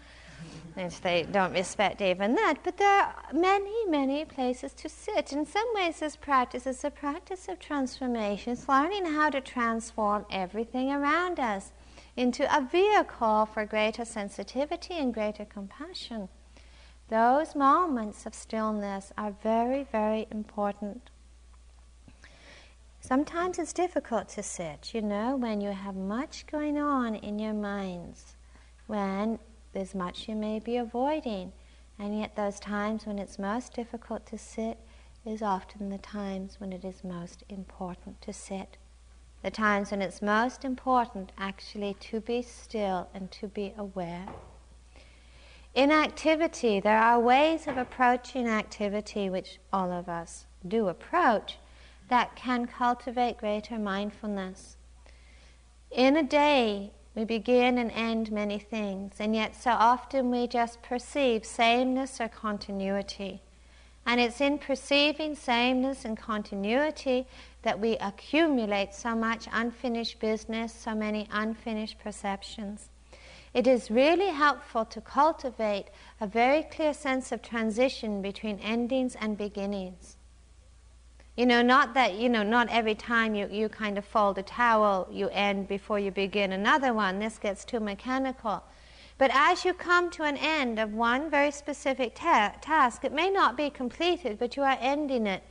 if 0.76 1.00
they 1.00 1.22
don't 1.22 1.52
respect 1.52 2.00
even 2.00 2.34
that. 2.34 2.58
But 2.64 2.76
there 2.76 3.02
are 3.02 3.14
many, 3.32 3.86
many 3.86 4.24
places 4.24 4.72
to 4.74 4.88
sit. 4.88 5.32
In 5.32 5.46
some 5.46 5.66
ways, 5.74 6.00
this 6.00 6.16
practice 6.16 6.66
is 6.66 6.84
a 6.84 6.90
practice 6.90 7.48
of 7.48 7.58
transformation. 7.58 8.52
It's 8.52 8.68
learning 8.68 9.06
how 9.06 9.30
to 9.30 9.40
transform 9.40 10.26
everything 10.30 10.90
around 10.90 11.38
us 11.38 11.72
into 12.16 12.44
a 12.56 12.60
vehicle 12.60 13.46
for 13.46 13.64
greater 13.64 14.04
sensitivity 14.04 14.94
and 14.94 15.12
greater 15.12 15.44
compassion. 15.44 16.28
Those 17.08 17.54
moments 17.54 18.26
of 18.26 18.34
stillness 18.34 19.12
are 19.18 19.34
very, 19.42 19.86
very 19.90 20.26
important. 20.30 21.10
Sometimes 23.00 23.58
it's 23.58 23.74
difficult 23.74 24.30
to 24.30 24.42
sit, 24.42 24.94
you 24.94 25.02
know, 25.02 25.36
when 25.36 25.60
you 25.60 25.72
have 25.72 25.94
much 25.94 26.46
going 26.46 26.78
on 26.78 27.14
in 27.16 27.38
your 27.38 27.52
minds, 27.52 28.34
when 28.86 29.38
there's 29.74 29.94
much 29.94 30.28
you 30.28 30.34
may 30.34 30.58
be 30.58 30.76
avoiding. 30.76 31.52
And 31.98 32.18
yet, 32.18 32.34
those 32.36 32.58
times 32.58 33.06
when 33.06 33.18
it's 33.18 33.38
most 33.38 33.74
difficult 33.74 34.26
to 34.26 34.38
sit 34.38 34.78
is 35.24 35.42
often 35.42 35.90
the 35.90 35.98
times 35.98 36.58
when 36.58 36.72
it 36.72 36.84
is 36.84 37.04
most 37.04 37.44
important 37.48 38.20
to 38.22 38.32
sit. 38.32 38.76
The 39.42 39.50
times 39.50 39.90
when 39.90 40.00
it's 40.00 40.22
most 40.22 40.64
important 40.64 41.32
actually 41.36 41.94
to 42.00 42.20
be 42.20 42.42
still 42.42 43.08
and 43.12 43.30
to 43.32 43.46
be 43.46 43.74
aware. 43.76 44.26
In 45.74 45.90
activity, 45.90 46.80
there 46.80 46.98
are 46.98 47.18
ways 47.18 47.66
of 47.66 47.76
approaching 47.76 48.48
activity 48.48 49.28
which 49.28 49.58
all 49.72 49.92
of 49.92 50.08
us 50.08 50.46
do 50.66 50.88
approach 50.88 51.58
that 52.08 52.36
can 52.36 52.66
cultivate 52.66 53.38
greater 53.38 53.78
mindfulness. 53.78 54.76
In 55.90 56.16
a 56.16 56.22
day, 56.22 56.92
we 57.14 57.24
begin 57.24 57.78
and 57.78 57.90
end 57.92 58.32
many 58.32 58.58
things, 58.58 59.14
and 59.18 59.34
yet 59.34 59.54
so 59.54 59.70
often 59.70 60.30
we 60.30 60.46
just 60.46 60.82
perceive 60.82 61.44
sameness 61.44 62.20
or 62.20 62.28
continuity. 62.28 63.40
And 64.06 64.20
it's 64.20 64.40
in 64.40 64.58
perceiving 64.58 65.34
sameness 65.34 66.04
and 66.04 66.16
continuity 66.16 67.26
that 67.62 67.80
we 67.80 67.96
accumulate 67.96 68.94
so 68.94 69.14
much 69.14 69.48
unfinished 69.52 70.18
business, 70.20 70.74
so 70.74 70.94
many 70.94 71.26
unfinished 71.30 71.98
perceptions. 71.98 72.90
It 73.54 73.66
is 73.66 73.90
really 73.90 74.30
helpful 74.30 74.84
to 74.86 75.00
cultivate 75.00 75.86
a 76.20 76.26
very 76.26 76.64
clear 76.64 76.92
sense 76.92 77.30
of 77.30 77.40
transition 77.40 78.20
between 78.20 78.58
endings 78.58 79.14
and 79.14 79.38
beginnings. 79.38 80.16
You 81.36 81.46
know, 81.46 81.62
not 81.62 81.94
that, 81.94 82.14
you 82.14 82.28
know, 82.28 82.44
not 82.44 82.68
every 82.70 82.94
time 82.94 83.34
you, 83.34 83.48
you 83.50 83.68
kind 83.68 83.98
of 83.98 84.04
fold 84.04 84.38
a 84.38 84.42
towel, 84.42 85.08
you 85.10 85.28
end 85.30 85.66
before 85.66 85.98
you 85.98 86.12
begin 86.12 86.52
another 86.52 86.94
one. 86.94 87.18
This 87.18 87.38
gets 87.38 87.64
too 87.64 87.80
mechanical. 87.80 88.62
But 89.18 89.32
as 89.34 89.64
you 89.64 89.74
come 89.74 90.10
to 90.10 90.22
an 90.22 90.36
end 90.36 90.78
of 90.78 90.92
one 90.92 91.30
very 91.30 91.50
specific 91.50 92.14
ta- 92.14 92.54
task, 92.60 93.04
it 93.04 93.12
may 93.12 93.30
not 93.30 93.56
be 93.56 93.68
completed, 93.68 94.38
but 94.38 94.56
you 94.56 94.62
are 94.62 94.78
ending 94.80 95.26
it, 95.26 95.42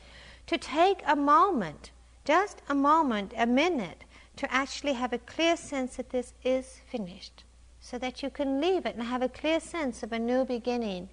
to 0.47 0.57
take 0.57 1.01
a 1.05 1.15
moment, 1.15 1.91
just 2.23 2.61
a 2.69 2.75
moment, 2.75 3.33
a 3.37 3.45
minute, 3.45 4.03
to 4.37 4.53
actually 4.53 4.93
have 4.93 5.13
a 5.13 5.17
clear 5.19 5.55
sense 5.55 5.97
that 5.97 6.09
this 6.09 6.33
is 6.43 6.79
finished, 6.89 7.43
so 7.79 7.97
that 7.97 8.23
you 8.23 8.29
can 8.29 8.59
leave 8.59 8.85
it 8.85 8.95
and 8.95 9.03
have 9.03 9.21
a 9.21 9.29
clear 9.29 9.59
sense 9.59 10.03
of 10.03 10.11
a 10.11 10.19
new 10.19 10.43
beginning 10.45 11.09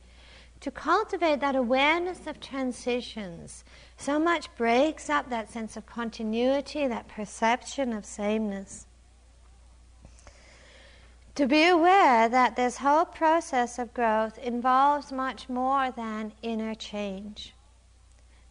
to 0.61 0.71
cultivate 0.71 1.41
that 1.41 1.57
awareness 1.57 2.27
of 2.27 2.39
transitions 2.39 3.65
so 3.97 4.19
much 4.19 4.55
breaks 4.57 5.09
up 5.09 5.31
that 5.31 5.51
sense 5.51 5.77
of 5.77 5.87
continuity, 5.87 6.87
that 6.87 7.09
perception 7.09 7.93
of 7.93 8.05
sameness. 8.05 8.87
To 11.37 11.47
be 11.47 11.67
aware 11.67 12.29
that 12.29 12.57
this 12.57 12.79
whole 12.79 13.07
process 13.07 13.79
of 13.79 13.95
growth 13.95 14.37
involves 14.39 15.11
much 15.11 15.49
more 15.49 15.91
than 15.91 16.33
inner 16.43 16.75
change. 16.75 17.55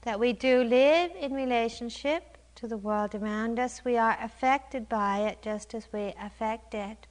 That 0.02 0.20
we 0.20 0.34
do 0.34 0.64
live 0.64 1.12
in 1.20 1.34
relationship 1.34 2.38
to 2.56 2.68
the 2.68 2.78
world 2.78 3.14
around 3.14 3.60
us, 3.60 3.86
we 3.86 3.98
are 3.98 4.18
affected 4.22 4.90
by 4.90 5.20
it 5.20 5.42
just 5.42 5.74
as 5.74 5.88
we 5.94 6.14
affect 6.20 6.74
it. 6.74 7.08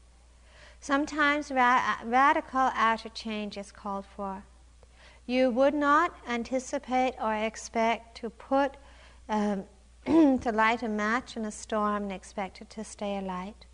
Sometimes 0.80 1.50
ra- 1.50 1.98
radical 2.04 2.70
outer 2.74 3.08
change 3.08 3.56
is 3.56 3.72
called 3.72 4.04
for. 4.04 4.42
You 5.28 5.50
would 5.50 5.74
not 5.74 6.14
anticipate 6.26 7.12
or 7.20 7.34
expect 7.34 8.16
to 8.16 8.30
put 8.30 8.78
um, 9.28 9.64
to 10.06 10.50
light 10.50 10.82
a 10.82 10.88
match 10.88 11.36
in 11.36 11.44
a 11.44 11.50
storm 11.50 12.04
and 12.04 12.12
expect 12.12 12.62
it 12.62 12.70
to 12.70 12.82
stay 12.82 13.18
alight. 13.18 13.66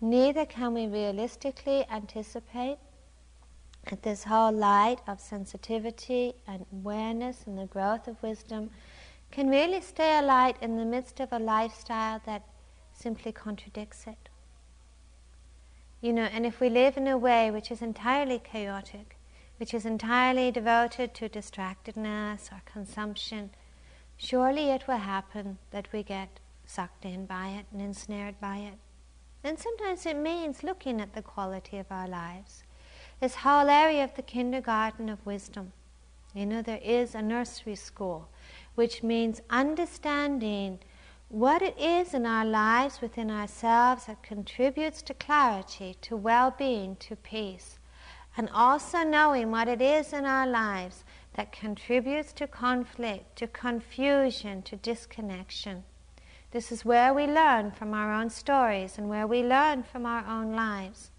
Neither 0.00 0.46
can 0.46 0.72
we 0.72 0.86
realistically 0.86 1.84
anticipate 1.90 2.78
that 3.90 4.04
this 4.04 4.22
whole 4.22 4.52
light 4.52 5.00
of 5.08 5.18
sensitivity 5.18 6.34
and 6.46 6.64
awareness 6.72 7.42
and 7.48 7.58
the 7.58 7.66
growth 7.66 8.06
of 8.06 8.22
wisdom 8.22 8.70
can 9.32 9.50
really 9.50 9.80
stay 9.80 10.20
alight 10.20 10.56
in 10.62 10.76
the 10.76 10.84
midst 10.84 11.18
of 11.18 11.32
a 11.32 11.38
lifestyle 11.40 12.22
that 12.26 12.44
simply 12.92 13.32
contradicts 13.32 14.06
it. 14.06 14.28
You 16.00 16.12
know, 16.12 16.22
and 16.22 16.46
if 16.46 16.60
we 16.60 16.68
live 16.68 16.96
in 16.96 17.08
a 17.08 17.18
way 17.18 17.50
which 17.50 17.72
is 17.72 17.82
entirely 17.82 18.38
chaotic, 18.38 19.13
which 19.58 19.72
is 19.72 19.86
entirely 19.86 20.50
devoted 20.50 21.14
to 21.14 21.28
distractedness 21.28 22.52
or 22.52 22.62
consumption, 22.64 23.50
surely 24.16 24.70
it 24.70 24.86
will 24.86 24.98
happen 24.98 25.58
that 25.70 25.92
we 25.92 26.02
get 26.02 26.40
sucked 26.66 27.04
in 27.04 27.26
by 27.26 27.48
it 27.48 27.66
and 27.72 27.80
ensnared 27.80 28.40
by 28.40 28.58
it. 28.58 28.78
And 29.42 29.58
sometimes 29.58 30.06
it 30.06 30.16
means 30.16 30.64
looking 30.64 31.00
at 31.00 31.12
the 31.12 31.22
quality 31.22 31.78
of 31.78 31.86
our 31.90 32.08
lives. 32.08 32.64
This 33.20 33.36
whole 33.36 33.68
area 33.68 34.02
of 34.04 34.14
the 34.14 34.22
kindergarten 34.22 35.08
of 35.08 35.24
wisdom. 35.26 35.72
You 36.34 36.46
know, 36.46 36.62
there 36.62 36.80
is 36.82 37.14
a 37.14 37.22
nursery 37.22 37.76
school, 37.76 38.28
which 38.74 39.02
means 39.02 39.40
understanding 39.50 40.80
what 41.28 41.62
it 41.62 41.78
is 41.78 42.14
in 42.14 42.26
our 42.26 42.44
lives 42.44 43.00
within 43.00 43.30
ourselves 43.30 44.06
that 44.06 44.22
contributes 44.22 45.02
to 45.02 45.14
clarity, 45.14 45.96
to 46.02 46.16
well 46.16 46.54
being, 46.56 46.96
to 46.96 47.16
peace. 47.16 47.78
And 48.36 48.50
also 48.52 49.04
knowing 49.04 49.50
what 49.50 49.68
it 49.68 49.80
is 49.80 50.12
in 50.12 50.24
our 50.24 50.46
lives 50.46 51.04
that 51.34 51.52
contributes 51.52 52.32
to 52.34 52.46
conflict, 52.46 53.36
to 53.36 53.46
confusion, 53.46 54.62
to 54.62 54.76
disconnection. 54.76 55.84
This 56.50 56.70
is 56.70 56.84
where 56.84 57.12
we 57.12 57.26
learn 57.26 57.72
from 57.72 57.94
our 57.94 58.12
own 58.12 58.30
stories 58.30 58.98
and 58.98 59.08
where 59.08 59.26
we 59.26 59.42
learn 59.42 59.82
from 59.82 60.06
our 60.06 60.24
own 60.26 60.54
lives. 60.54 61.10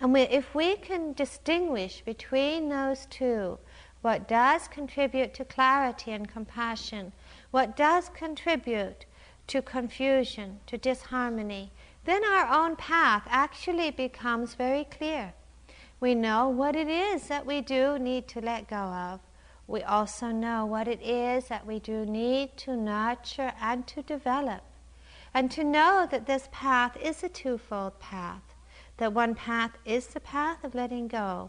And 0.00 0.12
we, 0.12 0.22
if 0.22 0.54
we 0.54 0.76
can 0.76 1.12
distinguish 1.14 2.02
between 2.02 2.68
those 2.68 3.06
two, 3.06 3.58
what 4.02 4.28
does 4.28 4.68
contribute 4.68 5.32
to 5.34 5.44
clarity 5.44 6.12
and 6.12 6.28
compassion, 6.28 7.12
what 7.50 7.76
does 7.76 8.10
contribute 8.10 9.06
to 9.46 9.62
confusion, 9.62 10.60
to 10.66 10.76
disharmony, 10.76 11.72
then 12.04 12.22
our 12.24 12.46
own 12.52 12.76
path 12.76 13.22
actually 13.28 13.90
becomes 13.90 14.54
very 14.54 14.84
clear. 14.84 15.32
We 16.04 16.14
know 16.14 16.50
what 16.50 16.76
it 16.76 16.86
is 16.86 17.28
that 17.28 17.46
we 17.46 17.62
do 17.62 17.98
need 17.98 18.28
to 18.28 18.40
let 18.42 18.68
go 18.68 18.76
of. 18.76 19.20
We 19.66 19.82
also 19.82 20.26
know 20.26 20.66
what 20.66 20.86
it 20.86 21.00
is 21.00 21.46
that 21.46 21.66
we 21.66 21.78
do 21.78 22.04
need 22.04 22.58
to 22.58 22.76
nurture 22.76 23.52
and 23.58 23.86
to 23.86 24.02
develop. 24.02 24.60
And 25.32 25.50
to 25.52 25.64
know 25.64 26.06
that 26.10 26.26
this 26.26 26.50
path 26.52 26.94
is 26.98 27.22
a 27.22 27.30
twofold 27.30 27.98
path. 28.00 28.42
That 28.98 29.14
one 29.14 29.34
path 29.34 29.78
is 29.86 30.08
the 30.08 30.20
path 30.20 30.62
of 30.62 30.74
letting 30.74 31.08
go, 31.08 31.48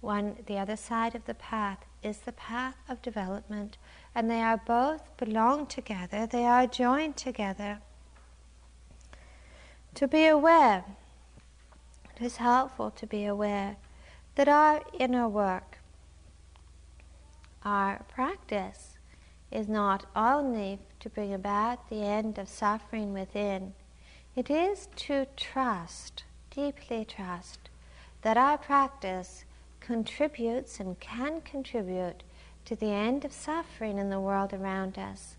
one, 0.00 0.36
the 0.46 0.56
other 0.56 0.76
side 0.76 1.16
of 1.16 1.24
the 1.24 1.34
path 1.34 1.84
is 2.00 2.18
the 2.18 2.30
path 2.30 2.76
of 2.88 3.02
development 3.02 3.76
and 4.14 4.30
they 4.30 4.40
are 4.40 4.62
both 4.64 5.16
belong 5.16 5.66
together, 5.66 6.28
they 6.28 6.44
are 6.44 6.68
joined 6.68 7.16
together. 7.16 7.80
To 9.96 10.06
be 10.06 10.26
aware, 10.26 10.84
it 12.20 12.26
is 12.26 12.36
helpful 12.36 12.90
to 12.90 13.06
be 13.06 13.24
aware 13.24 13.76
that 14.34 14.46
our 14.46 14.82
inner 14.98 15.26
work, 15.26 15.78
our 17.64 18.04
practice, 18.08 18.98
is 19.50 19.68
not 19.68 20.04
only 20.14 20.78
to 21.00 21.08
bring 21.08 21.32
about 21.32 21.88
the 21.88 22.02
end 22.02 22.36
of 22.36 22.46
suffering 22.46 23.14
within, 23.14 23.72
it 24.36 24.50
is 24.50 24.88
to 24.96 25.26
trust, 25.34 26.24
deeply 26.50 27.06
trust, 27.06 27.70
that 28.20 28.36
our 28.36 28.58
practice 28.58 29.44
contributes 29.80 30.78
and 30.78 31.00
can 31.00 31.40
contribute 31.40 32.22
to 32.66 32.76
the 32.76 32.92
end 32.92 33.24
of 33.24 33.32
suffering 33.32 33.96
in 33.98 34.10
the 34.10 34.20
world 34.20 34.52
around 34.52 34.98
us. 34.98 35.36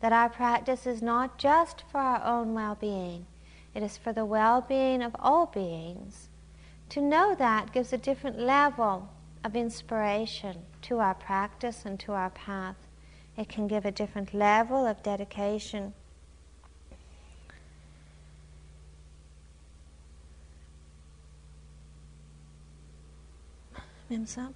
That 0.00 0.12
our 0.12 0.28
practice 0.28 0.86
is 0.86 1.00
not 1.00 1.38
just 1.38 1.82
for 1.90 1.98
our 1.98 2.22
own 2.22 2.52
well 2.52 2.76
being, 2.78 3.24
it 3.74 3.82
is 3.82 3.96
for 3.96 4.12
the 4.12 4.24
well 4.24 4.60
being 4.60 5.02
of 5.02 5.14
all 5.18 5.46
beings. 5.46 6.28
To 6.90 7.00
know 7.00 7.34
that 7.34 7.72
gives 7.72 7.92
a 7.92 7.98
different 7.98 8.38
level 8.38 9.10
of 9.44 9.54
inspiration 9.54 10.62
to 10.82 10.98
our 10.98 11.14
practice 11.14 11.84
and 11.84 11.98
to 12.00 12.12
our 12.12 12.30
path. 12.30 12.76
It 13.36 13.48
can 13.48 13.68
give 13.68 13.84
a 13.84 13.92
different 13.92 14.34
level 14.34 14.86
of 14.86 15.02
dedication. 15.02 15.92
Mimsab? 24.10 24.54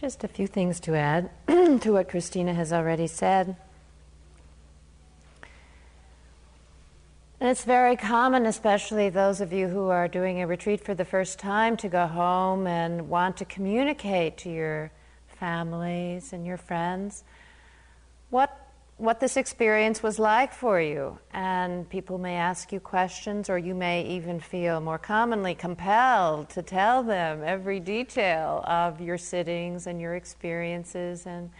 Just 0.00 0.22
a 0.22 0.28
few 0.28 0.46
things 0.46 0.78
to 0.80 0.94
add 0.94 1.28
to 1.48 1.92
what 1.92 2.08
Christina 2.08 2.54
has 2.54 2.72
already 2.72 3.08
said. 3.08 3.56
And 7.40 7.50
it's 7.50 7.64
very 7.64 7.96
common, 7.96 8.46
especially 8.46 9.08
those 9.08 9.40
of 9.40 9.52
you 9.52 9.66
who 9.66 9.88
are 9.88 10.06
doing 10.06 10.40
a 10.40 10.46
retreat 10.46 10.84
for 10.84 10.94
the 10.94 11.04
first 11.04 11.40
time, 11.40 11.76
to 11.78 11.88
go 11.88 12.06
home 12.06 12.68
and 12.68 13.08
want 13.08 13.36
to 13.38 13.44
communicate 13.44 14.38
to 14.38 14.50
your 14.50 14.92
families 15.26 16.32
and 16.32 16.46
your 16.46 16.58
friends 16.58 17.24
what 18.30 18.67
what 18.98 19.20
this 19.20 19.36
experience 19.36 20.02
was 20.02 20.18
like 20.18 20.52
for 20.52 20.80
you. 20.80 21.18
And 21.32 21.88
people 21.88 22.18
may 22.18 22.34
ask 22.34 22.72
you 22.72 22.80
questions, 22.80 23.48
or 23.48 23.56
you 23.56 23.74
may 23.74 24.02
even 24.02 24.40
feel 24.40 24.80
more 24.80 24.98
commonly 24.98 25.54
compelled 25.54 26.50
to 26.50 26.62
tell 26.62 27.04
them 27.04 27.42
every 27.44 27.78
detail 27.78 28.64
of 28.66 29.00
your 29.00 29.16
sittings 29.16 29.86
and 29.86 30.00
your 30.00 30.16
experiences 30.16 31.26
and 31.26 31.50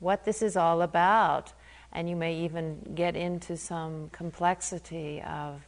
what 0.00 0.24
this 0.26 0.42
is 0.42 0.54
all 0.54 0.82
about. 0.82 1.52
And 1.92 2.08
you 2.08 2.16
may 2.16 2.36
even 2.44 2.92
get 2.94 3.16
into 3.16 3.56
some 3.56 4.10
complexity 4.10 5.22
of 5.22 5.62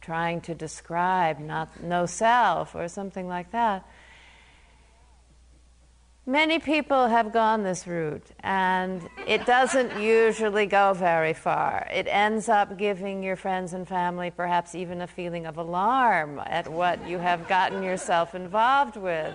trying 0.00 0.40
to 0.42 0.54
describe 0.54 1.40
not 1.40 1.82
no 1.82 2.06
self 2.06 2.76
or 2.76 2.86
something 2.86 3.26
like 3.26 3.50
that. 3.50 3.84
Many 6.28 6.58
people 6.58 7.06
have 7.06 7.32
gone 7.32 7.62
this 7.62 7.86
route, 7.86 8.26
and 8.40 9.00
it 9.26 9.46
doesn't 9.46 9.98
usually 9.98 10.66
go 10.66 10.92
very 10.92 11.32
far. 11.32 11.88
It 11.90 12.06
ends 12.06 12.50
up 12.50 12.76
giving 12.76 13.22
your 13.22 13.34
friends 13.34 13.72
and 13.72 13.88
family 13.88 14.30
perhaps 14.30 14.74
even 14.74 15.00
a 15.00 15.06
feeling 15.06 15.46
of 15.46 15.56
alarm 15.56 16.38
at 16.44 16.68
what 16.68 17.08
you 17.08 17.16
have 17.16 17.48
gotten 17.48 17.82
yourself 17.82 18.34
involved 18.34 18.96
with. 18.96 19.34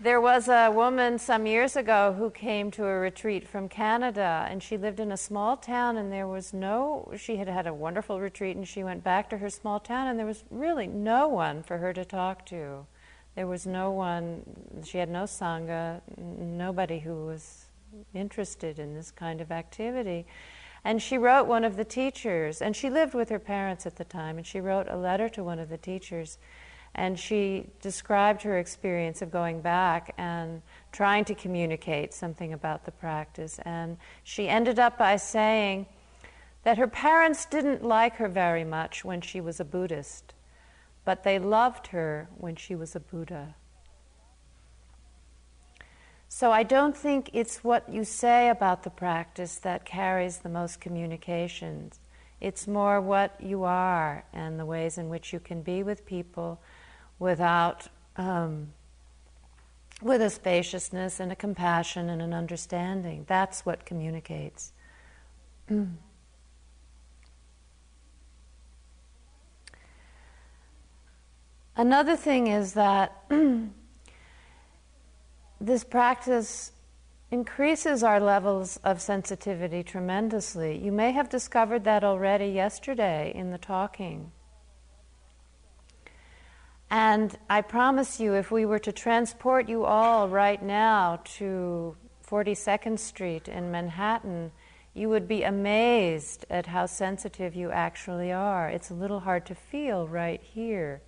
There 0.00 0.18
was 0.18 0.48
a 0.48 0.70
woman 0.70 1.18
some 1.18 1.44
years 1.44 1.76
ago 1.76 2.14
who 2.16 2.30
came 2.30 2.70
to 2.70 2.86
a 2.86 2.98
retreat 2.98 3.46
from 3.46 3.68
Canada, 3.68 4.46
and 4.48 4.62
she 4.62 4.78
lived 4.78 4.98
in 4.98 5.12
a 5.12 5.16
small 5.18 5.58
town, 5.58 5.98
and 5.98 6.10
there 6.10 6.26
was 6.26 6.54
no, 6.54 7.12
she 7.18 7.36
had 7.36 7.48
had 7.48 7.66
a 7.66 7.74
wonderful 7.74 8.18
retreat, 8.18 8.56
and 8.56 8.66
she 8.66 8.82
went 8.82 9.04
back 9.04 9.28
to 9.28 9.36
her 9.36 9.50
small 9.50 9.78
town, 9.78 10.06
and 10.08 10.18
there 10.18 10.24
was 10.24 10.42
really 10.50 10.86
no 10.86 11.28
one 11.28 11.62
for 11.62 11.76
her 11.76 11.92
to 11.92 12.06
talk 12.06 12.46
to. 12.46 12.86
There 13.36 13.46
was 13.46 13.66
no 13.66 13.90
one, 13.92 14.42
she 14.84 14.98
had 14.98 15.08
no 15.08 15.24
Sangha, 15.24 16.00
nobody 16.18 16.98
who 16.98 17.26
was 17.26 17.66
interested 18.14 18.78
in 18.78 18.94
this 18.94 19.10
kind 19.10 19.40
of 19.40 19.52
activity. 19.52 20.26
And 20.84 21.00
she 21.00 21.18
wrote 21.18 21.46
one 21.46 21.64
of 21.64 21.76
the 21.76 21.84
teachers, 21.84 22.62
and 22.62 22.74
she 22.74 22.88
lived 22.88 23.14
with 23.14 23.28
her 23.28 23.38
parents 23.38 23.86
at 23.86 23.96
the 23.96 24.04
time, 24.04 24.38
and 24.38 24.46
she 24.46 24.60
wrote 24.60 24.88
a 24.88 24.96
letter 24.96 25.28
to 25.30 25.44
one 25.44 25.58
of 25.58 25.68
the 25.68 25.76
teachers. 25.76 26.38
And 26.94 27.18
she 27.18 27.70
described 27.80 28.42
her 28.42 28.58
experience 28.58 29.22
of 29.22 29.30
going 29.30 29.60
back 29.60 30.12
and 30.18 30.62
trying 30.90 31.24
to 31.26 31.34
communicate 31.34 32.12
something 32.12 32.52
about 32.52 32.84
the 32.84 32.90
practice. 32.90 33.60
And 33.64 33.96
she 34.24 34.48
ended 34.48 34.78
up 34.78 34.98
by 34.98 35.16
saying 35.16 35.86
that 36.64 36.78
her 36.78 36.88
parents 36.88 37.46
didn't 37.46 37.84
like 37.84 38.16
her 38.16 38.28
very 38.28 38.64
much 38.64 39.04
when 39.04 39.20
she 39.20 39.40
was 39.40 39.60
a 39.60 39.64
Buddhist 39.64 40.34
but 41.10 41.24
they 41.24 41.40
loved 41.40 41.88
her 41.88 42.28
when 42.38 42.54
she 42.54 42.76
was 42.76 42.94
a 42.94 43.00
Buddha. 43.00 43.56
So 46.28 46.52
I 46.52 46.62
don't 46.62 46.96
think 46.96 47.30
it's 47.32 47.64
what 47.64 47.92
you 47.92 48.04
say 48.04 48.48
about 48.48 48.84
the 48.84 48.90
practice 48.90 49.56
that 49.56 49.84
carries 49.84 50.38
the 50.38 50.48
most 50.48 50.80
communications. 50.80 51.98
It's 52.40 52.68
more 52.68 53.00
what 53.00 53.34
you 53.40 53.64
are 53.64 54.22
and 54.32 54.56
the 54.56 54.64
ways 54.64 54.98
in 54.98 55.08
which 55.08 55.32
you 55.32 55.40
can 55.40 55.62
be 55.62 55.82
with 55.82 56.06
people 56.06 56.60
without, 57.18 57.88
um, 58.14 58.72
with 60.00 60.22
a 60.22 60.30
spaciousness 60.30 61.18
and 61.18 61.32
a 61.32 61.34
compassion 61.34 62.08
and 62.08 62.22
an 62.22 62.32
understanding. 62.32 63.24
That's 63.26 63.66
what 63.66 63.84
communicates. 63.84 64.72
Another 71.76 72.16
thing 72.16 72.48
is 72.48 72.74
that 72.74 73.24
this 75.60 75.84
practice 75.84 76.72
increases 77.30 78.02
our 78.02 78.18
levels 78.18 78.78
of 78.82 79.00
sensitivity 79.00 79.82
tremendously. 79.82 80.76
You 80.76 80.90
may 80.90 81.12
have 81.12 81.28
discovered 81.28 81.84
that 81.84 82.02
already 82.02 82.46
yesterday 82.46 83.32
in 83.34 83.50
the 83.50 83.58
talking. 83.58 84.32
And 86.90 87.38
I 87.48 87.60
promise 87.60 88.18
you, 88.18 88.34
if 88.34 88.50
we 88.50 88.64
were 88.64 88.80
to 88.80 88.90
transport 88.90 89.68
you 89.68 89.84
all 89.84 90.28
right 90.28 90.60
now 90.60 91.20
to 91.36 91.96
42nd 92.28 92.98
Street 92.98 93.46
in 93.46 93.70
Manhattan, 93.70 94.50
you 94.92 95.08
would 95.08 95.28
be 95.28 95.44
amazed 95.44 96.46
at 96.50 96.66
how 96.66 96.86
sensitive 96.86 97.54
you 97.54 97.70
actually 97.70 98.32
are. 98.32 98.68
It's 98.68 98.90
a 98.90 98.94
little 98.94 99.20
hard 99.20 99.46
to 99.46 99.54
feel 99.54 100.08
right 100.08 100.42
here. 100.42 101.00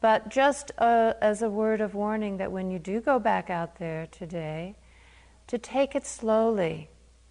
But 0.00 0.28
just 0.28 0.72
uh, 0.78 1.14
as 1.20 1.42
a 1.42 1.50
word 1.50 1.80
of 1.80 1.94
warning 1.94 2.38
that 2.38 2.52
when 2.52 2.70
you 2.70 2.78
do 2.78 3.00
go 3.00 3.18
back 3.18 3.50
out 3.50 3.76
there 3.78 4.06
today, 4.10 4.76
to 5.46 5.58
take 5.58 5.94
it 5.94 6.06
slowly, 6.06 6.88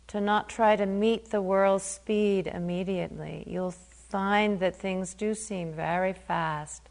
to 0.08 0.20
not 0.20 0.50
try 0.50 0.76
to 0.76 0.86
meet 0.86 1.30
the 1.30 1.42
world's 1.42 1.84
speed 1.84 2.48
immediately. 2.48 3.44
You'll 3.48 3.76
find 4.10 4.60
that 4.60 4.76
things 4.76 5.14
do 5.14 5.34
seem 5.34 5.72
very 5.72 6.14
fast 6.14 6.90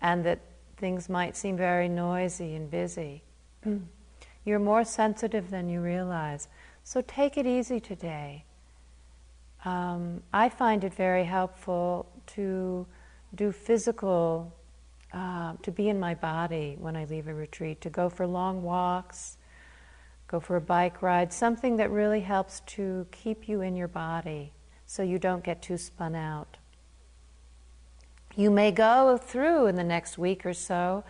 and 0.00 0.24
that 0.24 0.40
things 0.76 1.08
might 1.08 1.36
seem 1.36 1.56
very 1.56 1.88
noisy 1.88 2.54
and 2.54 2.70
busy. 2.70 3.22
You're 4.44 4.58
more 4.58 4.84
sensitive 4.84 5.50
than 5.50 5.68
you 5.68 5.80
realize. 5.80 6.48
So 6.82 7.02
take 7.06 7.36
it 7.36 7.46
easy 7.46 7.80
today. 7.80 8.44
Um, 9.64 10.22
I 10.32 10.48
find 10.48 10.84
it 10.84 10.92
very 10.92 11.24
helpful 11.24 12.06
to 12.28 12.86
do 13.34 13.50
physical, 13.50 14.52
uh, 15.14 15.54
to 15.62 15.70
be 15.70 15.88
in 15.88 16.00
my 16.00 16.12
body 16.14 16.76
when 16.80 16.96
I 16.96 17.04
leave 17.04 17.28
a 17.28 17.34
retreat, 17.34 17.80
to 17.82 17.90
go 17.90 18.08
for 18.08 18.26
long 18.26 18.62
walks, 18.62 19.36
go 20.26 20.40
for 20.40 20.56
a 20.56 20.60
bike 20.60 21.02
ride, 21.02 21.32
something 21.32 21.76
that 21.76 21.90
really 21.90 22.20
helps 22.20 22.60
to 22.66 23.06
keep 23.12 23.48
you 23.48 23.60
in 23.60 23.76
your 23.76 23.88
body 23.88 24.52
so 24.86 25.02
you 25.02 25.18
don't 25.20 25.44
get 25.44 25.62
too 25.62 25.78
spun 25.78 26.16
out. 26.16 26.56
You 28.34 28.50
may 28.50 28.72
go 28.72 29.16
through 29.16 29.66
in 29.66 29.76
the 29.76 29.84
next 29.84 30.18
week 30.18 30.44
or 30.44 30.54
so 30.54 31.04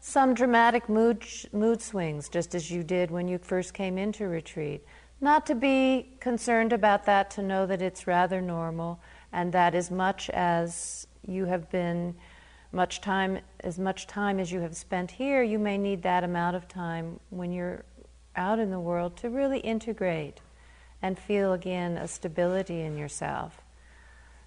some 0.00 0.34
dramatic 0.34 0.88
mood, 0.88 1.24
mood 1.52 1.80
swings, 1.80 2.28
just 2.28 2.54
as 2.54 2.70
you 2.70 2.82
did 2.82 3.10
when 3.10 3.28
you 3.28 3.38
first 3.38 3.72
came 3.72 3.96
into 3.96 4.26
retreat. 4.26 4.84
Not 5.20 5.46
to 5.46 5.54
be 5.54 6.16
concerned 6.20 6.72
about 6.72 7.06
that, 7.06 7.30
to 7.32 7.42
know 7.42 7.64
that 7.66 7.80
it's 7.80 8.06
rather 8.06 8.42
normal, 8.42 9.00
and 9.32 9.52
that 9.52 9.74
as 9.74 9.90
much 9.90 10.28
as 10.30 11.06
you 11.26 11.46
have 11.46 11.70
been 11.70 12.14
much 12.74 13.00
time 13.00 13.38
as 13.60 13.78
much 13.78 14.06
time 14.06 14.38
as 14.38 14.50
you 14.50 14.60
have 14.60 14.76
spent 14.76 15.12
here 15.12 15.42
you 15.42 15.58
may 15.58 15.78
need 15.78 16.02
that 16.02 16.24
amount 16.24 16.56
of 16.56 16.66
time 16.66 17.20
when 17.30 17.52
you're 17.52 17.84
out 18.36 18.58
in 18.58 18.70
the 18.70 18.80
world 18.80 19.16
to 19.16 19.30
really 19.30 19.60
integrate 19.60 20.40
and 21.02 21.18
feel 21.18 21.52
again 21.52 21.96
a 21.96 22.08
stability 22.08 22.80
in 22.80 22.96
yourself. 22.96 23.60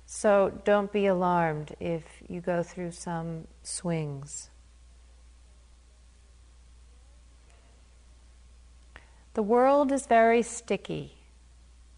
So 0.06 0.60
don't 0.64 0.92
be 0.92 1.06
alarmed 1.06 1.76
if 1.80 2.04
you 2.28 2.42
go 2.42 2.64
through 2.64 2.92
some 2.92 3.48
swings. 3.64 4.50
The 9.34 9.44
world 9.44 9.92
is 9.92 10.08
very 10.08 10.42
sticky. 10.42 11.14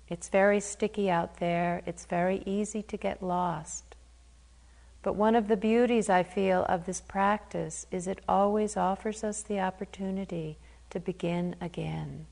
It's 0.10 0.28
very 0.28 0.60
sticky 0.60 1.10
out 1.10 1.38
there. 1.38 1.82
It's 1.86 2.06
very 2.06 2.44
easy 2.46 2.82
to 2.84 2.98
get 2.98 3.24
lost. 3.24 3.89
But 5.02 5.16
one 5.16 5.36
of 5.36 5.48
the 5.48 5.58
beauties 5.58 6.10
I 6.10 6.24
feel 6.24 6.66
of 6.66 6.86
this 6.86 7.00
practice 7.00 7.86
is 7.90 8.08
it 8.08 8.20
always 8.28 8.76
offers 8.76 9.24
us 9.24 9.42
the 9.42 9.60
opportunity 9.60 10.58
to 10.90 11.00
begin 11.00 11.56
again. 11.62 12.26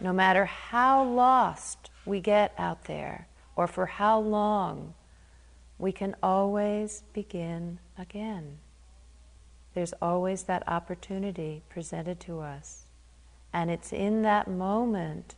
No 0.00 0.12
matter 0.12 0.46
how 0.46 1.04
lost 1.04 1.90
we 2.06 2.20
get 2.20 2.54
out 2.58 2.84
there 2.84 3.28
or 3.54 3.66
for 3.66 3.86
how 3.86 4.18
long, 4.18 4.94
we 5.78 5.92
can 5.92 6.16
always 6.22 7.02
begin 7.12 7.78
again. 7.98 8.58
There's 9.74 9.92
always 10.00 10.44
that 10.44 10.66
opportunity 10.68 11.62
presented 11.68 12.20
to 12.20 12.40
us. 12.40 12.84
And 13.52 13.70
it's 13.70 13.92
in 13.92 14.22
that 14.22 14.48
moment 14.48 15.34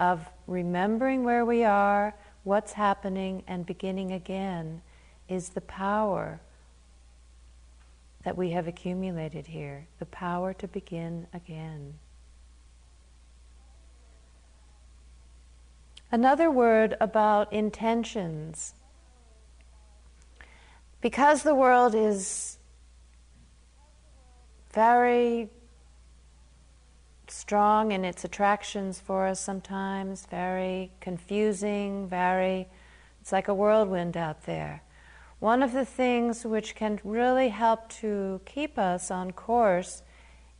of 0.00 0.28
remembering 0.46 1.22
where 1.22 1.44
we 1.44 1.64
are, 1.64 2.14
what's 2.42 2.72
happening, 2.72 3.42
and 3.46 3.64
beginning 3.64 4.10
again 4.10 4.82
is 5.28 5.50
the 5.50 5.60
power 5.60 6.40
that 8.24 8.36
we 8.36 8.50
have 8.50 8.66
accumulated 8.66 9.46
here, 9.46 9.86
the 9.98 10.06
power 10.06 10.54
to 10.54 10.66
begin 10.66 11.26
again. 11.34 11.94
Another 16.10 16.48
word 16.48 16.96
about 17.00 17.52
intentions. 17.52 18.74
Because 21.00 21.42
the 21.42 21.56
world 21.56 21.94
is 21.94 22.56
very 24.72 25.50
strong 27.26 27.90
in 27.90 28.04
its 28.04 28.24
attractions 28.24 29.00
for 29.00 29.26
us 29.26 29.40
sometimes, 29.40 30.26
very 30.26 30.92
confusing, 31.00 32.08
very, 32.08 32.68
it's 33.20 33.32
like 33.32 33.48
a 33.48 33.54
whirlwind 33.54 34.16
out 34.16 34.44
there. 34.44 34.83
One 35.40 35.62
of 35.62 35.72
the 35.72 35.84
things 35.84 36.44
which 36.44 36.74
can 36.74 37.00
really 37.04 37.48
help 37.48 37.88
to 38.00 38.40
keep 38.44 38.78
us 38.78 39.10
on 39.10 39.32
course 39.32 40.02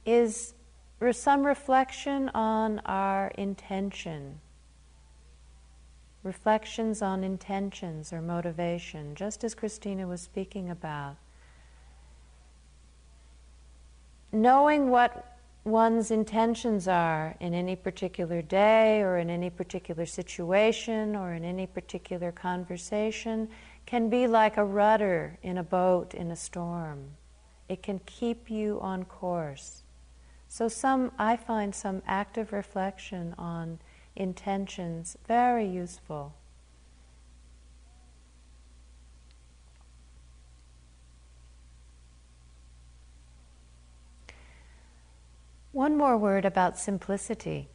is 0.04 0.54
some 1.12 1.44
reflection 1.44 2.30
on 2.30 2.80
our 2.80 3.28
intention. 3.37 4.40
Reflections 6.22 7.02
on 7.02 7.22
intentions 7.22 8.12
or 8.12 8.22
motivation, 8.22 9.14
just 9.14 9.44
as 9.44 9.54
Christina 9.54 10.06
was 10.06 10.22
speaking 10.22 10.70
about. 10.70 11.16
Knowing 14.32 14.90
what 14.90 15.37
one's 15.64 16.10
intentions 16.10 16.88
are 16.88 17.37
in 17.40 17.54
any 17.54 17.76
particular 17.76 18.42
day 18.42 19.00
or 19.00 19.18
in 19.18 19.30
any 19.30 19.50
particular 19.50 20.06
situation 20.06 21.14
or 21.14 21.32
in 21.32 21.44
any 21.44 21.66
particular 21.66 22.32
conversation 22.32 23.48
can 23.86 24.08
be 24.08 24.26
like 24.26 24.56
a 24.56 24.64
rudder 24.64 25.38
in 25.42 25.58
a 25.58 25.62
boat 25.62 26.14
in 26.14 26.30
a 26.30 26.36
storm. 26.36 27.10
It 27.68 27.82
can 27.82 28.00
keep 28.06 28.50
you 28.50 28.78
on 28.80 29.04
course. 29.04 29.82
So 30.48 30.68
some 30.68 31.12
I 31.18 31.36
find 31.36 31.74
some 31.74 32.02
active 32.06 32.52
reflection 32.52 33.34
on 33.36 33.78
intentions 34.16 35.16
very 35.26 35.66
useful. 35.66 36.34
One 45.72 45.96
more 45.96 46.16
word 46.16 46.44
about 46.44 46.78
simplicity. 46.78 47.68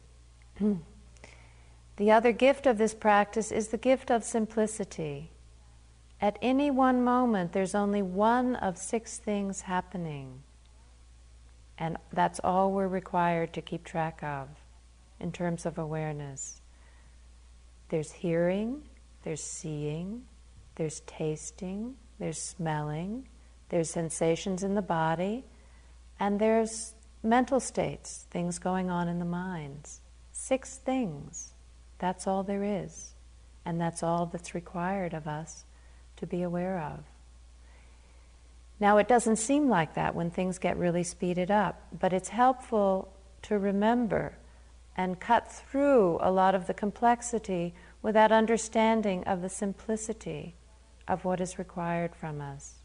the 1.96 2.10
other 2.10 2.32
gift 2.32 2.66
of 2.66 2.78
this 2.78 2.94
practice 2.94 3.52
is 3.52 3.68
the 3.68 3.76
gift 3.76 4.10
of 4.10 4.24
simplicity. 4.24 5.29
At 6.20 6.38
any 6.42 6.70
one 6.70 7.02
moment, 7.02 7.52
there's 7.52 7.74
only 7.74 8.02
one 8.02 8.56
of 8.56 8.76
six 8.76 9.18
things 9.18 9.62
happening. 9.62 10.42
And 11.78 11.96
that's 12.12 12.40
all 12.44 12.72
we're 12.72 12.88
required 12.88 13.54
to 13.54 13.62
keep 13.62 13.84
track 13.84 14.22
of 14.22 14.48
in 15.18 15.32
terms 15.32 15.64
of 15.64 15.78
awareness. 15.78 16.60
There's 17.88 18.12
hearing, 18.12 18.82
there's 19.22 19.42
seeing, 19.42 20.22
there's 20.74 21.00
tasting, 21.06 21.96
there's 22.18 22.38
smelling, 22.38 23.26
there's 23.70 23.88
sensations 23.88 24.62
in 24.62 24.74
the 24.74 24.82
body, 24.82 25.44
and 26.18 26.38
there's 26.38 26.94
mental 27.22 27.60
states, 27.60 28.26
things 28.30 28.58
going 28.58 28.90
on 28.90 29.08
in 29.08 29.18
the 29.18 29.24
minds. 29.24 30.02
Six 30.32 30.76
things. 30.76 31.54
That's 31.98 32.26
all 32.26 32.42
there 32.42 32.64
is. 32.64 33.14
And 33.64 33.80
that's 33.80 34.02
all 34.02 34.26
that's 34.26 34.54
required 34.54 35.14
of 35.14 35.26
us 35.26 35.64
to 36.20 36.26
be 36.26 36.42
aware 36.42 36.78
of. 36.78 37.00
Now, 38.78 38.96
it 38.96 39.08
doesn't 39.08 39.36
seem 39.36 39.68
like 39.68 39.94
that 39.94 40.14
when 40.14 40.30
things 40.30 40.58
get 40.58 40.76
really 40.78 41.02
speeded 41.02 41.50
up, 41.50 41.82
but 41.98 42.12
it's 42.12 42.30
helpful 42.30 43.12
to 43.42 43.58
remember 43.58 44.36
and 44.96 45.20
cut 45.20 45.50
through 45.50 46.18
a 46.20 46.30
lot 46.30 46.54
of 46.54 46.66
the 46.66 46.74
complexity 46.74 47.74
with 48.02 48.14
that 48.14 48.32
understanding 48.32 49.24
of 49.24 49.42
the 49.42 49.48
simplicity 49.48 50.54
of 51.06 51.24
what 51.24 51.40
is 51.40 51.58
required 51.58 52.14
from 52.14 52.40
us. 52.40 52.76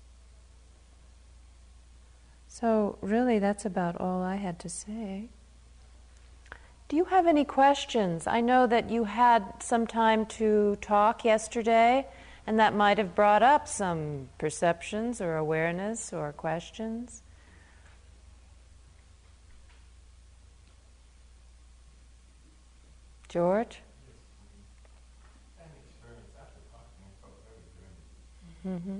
So, 2.47 2.97
really, 3.01 3.39
that's 3.39 3.65
about 3.65 3.99
all 3.99 4.21
I 4.21 4.35
had 4.35 4.59
to 4.59 4.69
say. 4.69 5.29
Do 6.87 6.95
you 6.95 7.05
have 7.05 7.27
any 7.27 7.43
questions? 7.43 8.27
I 8.27 8.41
know 8.41 8.67
that 8.67 8.89
you 8.89 9.05
had 9.05 9.61
some 9.61 9.87
time 9.87 10.25
to 10.37 10.77
talk 10.81 11.25
yesterday, 11.25 12.05
and 12.47 12.59
that 12.59 12.75
might 12.75 12.97
have 12.97 13.15
brought 13.15 13.41
up 13.41 13.67
some 13.67 14.29
perceptions 14.37 15.19
or 15.19 15.35
awareness 15.35 16.13
or 16.13 16.31
questions. 16.31 17.21
George? 23.27 23.79
Mm-hmm. 28.65 28.99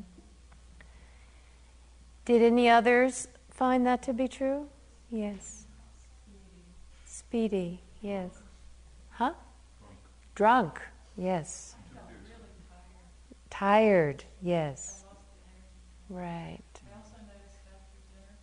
Did 2.26 2.42
any 2.42 2.70
others 2.70 3.28
find 3.50 3.86
that 3.86 4.02
to 4.04 4.14
be 4.14 4.28
true? 4.28 4.68
Yes. 5.12 5.66
Speedy, 7.06 7.80
yes. 8.02 8.32
Huh? 9.12 9.34
Drunk, 10.34 10.82
yes. 11.16 11.75
Tired, 13.56 14.24
yes. 14.42 15.06
Right. 16.10 16.60
I 16.76 16.92
also 17.00 17.16
noticed 17.24 17.64
after 17.72 17.96
dinner 18.12 18.36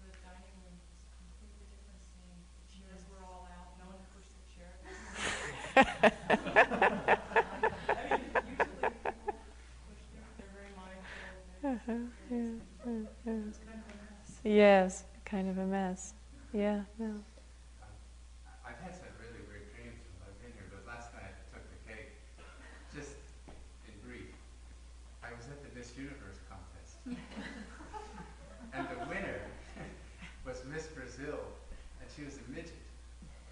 the 0.00 0.08
dining 0.24 0.56
room 0.64 0.80
was 0.80 0.96
completely 1.20 1.68
different 1.68 2.00
scene. 2.08 2.40
The 2.56 2.72
chairs 2.72 3.04
were 3.12 3.20
all 3.20 3.44
out, 3.52 3.76
no 3.76 3.92
one 3.92 4.00
pushed 4.16 4.32
the 4.32 4.48
chair. 4.48 4.72
Usually 8.16 8.48
people 8.56 8.96
pushed 9.92 10.08
it, 10.16 10.24
they're 10.40 10.56
very 10.56 10.72
mindful. 10.72 11.28
It 11.60 11.76
uh-huh. 11.76 12.00
was 13.28 13.60
kind 13.60 13.76
of 13.76 13.92
a 13.92 14.00
mess. 14.08 14.40
Yes, 14.42 15.04
kind 15.24 15.48
of 15.50 15.58
a 15.58 15.66
mess. 15.66 16.14
Yeah, 16.54 16.80
no. 16.98 17.12
I've 18.64 18.80
had 18.80 18.96
some 18.96 19.12
really 19.20 19.44
weird 19.52 19.68
dreams 19.76 20.00
since 20.00 20.16
I've 20.24 20.32
been 20.40 20.52
here, 20.56 20.64
but 20.72 20.80
last 20.88 21.12
night 21.12 21.28
I 21.28 21.44
took 21.52 21.64
the 21.68 21.80
cake. 21.92 22.16
Just 22.94 23.20
in 23.84 23.92
brief, 24.04 24.32
I 25.24 25.32
was 25.36 25.44
at 25.52 25.60
the 25.64 25.68
Miss 25.76 25.92
Universe 25.96 26.40
contest, 26.48 26.96
and 28.72 28.84
the 28.88 28.98
winner 29.08 29.40
was 30.44 30.64
Miss 30.72 30.86
Brazil, 30.88 31.40
and 32.00 32.08
she 32.12 32.24
was 32.24 32.36
a 32.40 32.44
midget. 32.52 32.80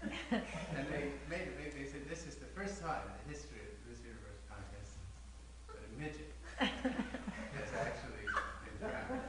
And 0.01 0.85
they 0.93 1.13
made 1.29 1.49
it. 1.49 1.57
They 1.57 1.85
said 1.85 2.05
this 2.09 2.25
is 2.25 2.35
the 2.35 2.49
first 2.57 2.81
time 2.81 3.01
in 3.05 3.13
the 3.25 3.33
history 3.33 3.61
of 3.61 3.73
the 3.73 3.89
Miss 3.89 4.01
Universe 4.05 4.41
contest 4.49 4.97
that 5.69 5.81
a 5.81 5.89
midget 5.97 6.33
has 6.57 7.69
actually 7.73 8.25
been 8.25 8.77
crowned. 8.81 9.21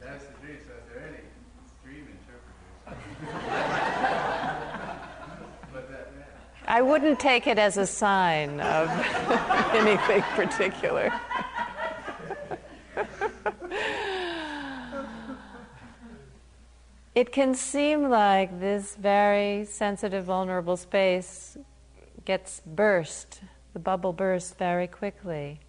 That 0.00 0.20
was 0.20 0.24
the 0.28 0.36
dream. 0.44 0.60
So 0.64 0.72
if 0.76 0.84
there 0.92 1.00
are 1.04 1.08
any 1.08 1.24
dream 1.84 2.04
interpreters. 2.08 2.76
but 5.72 5.84
that, 5.90 6.12
yeah. 6.16 6.63
I 6.74 6.82
wouldn't 6.82 7.20
take 7.20 7.46
it 7.46 7.56
as 7.56 7.76
a 7.76 7.86
sign 7.86 8.58
of 8.58 8.88
anything 9.74 10.22
particular. 10.34 11.12
it 17.14 17.30
can 17.30 17.54
seem 17.54 18.10
like 18.10 18.58
this 18.58 18.96
very 18.96 19.64
sensitive, 19.66 20.24
vulnerable 20.24 20.76
space 20.76 21.56
gets 22.24 22.60
burst, 22.66 23.42
the 23.72 23.78
bubble 23.78 24.12
bursts 24.12 24.54
very 24.54 24.88
quickly. 24.88 25.60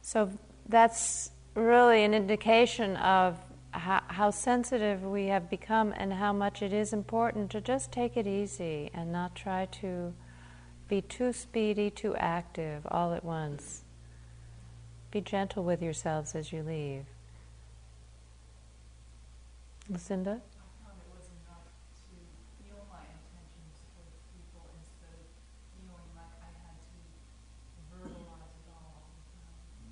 So 0.00 0.30
that's 0.68 1.32
really 1.56 2.04
an 2.04 2.14
indication 2.14 2.96
of 2.98 3.36
how, 3.72 4.00
how, 4.06 4.30
sensitive 4.30 5.02
we 5.02 5.26
have 5.26 5.50
become 5.50 5.92
and 5.96 6.12
how 6.12 6.32
much 6.32 6.62
it 6.62 6.72
is 6.72 6.92
important 6.92 7.50
to 7.50 7.60
just 7.60 7.90
take 7.90 8.16
it 8.16 8.28
easy 8.28 8.92
and 8.94 9.10
not 9.10 9.34
try 9.34 9.66
to 9.80 10.14
be 10.92 11.00
too 11.00 11.32
speedy, 11.32 11.88
too 11.88 12.14
active 12.16 12.86
all 12.90 13.14
at 13.14 13.24
once. 13.24 13.80
Be 15.10 15.22
gentle 15.22 15.64
with 15.64 15.80
yourselves 15.80 16.34
as 16.34 16.52
you 16.52 16.62
leave. 16.62 17.06
Lucinda? 19.88 20.42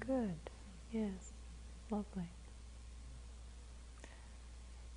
Good. 0.01 0.37
Yes. 0.93 1.33
Lovely. 1.91 2.29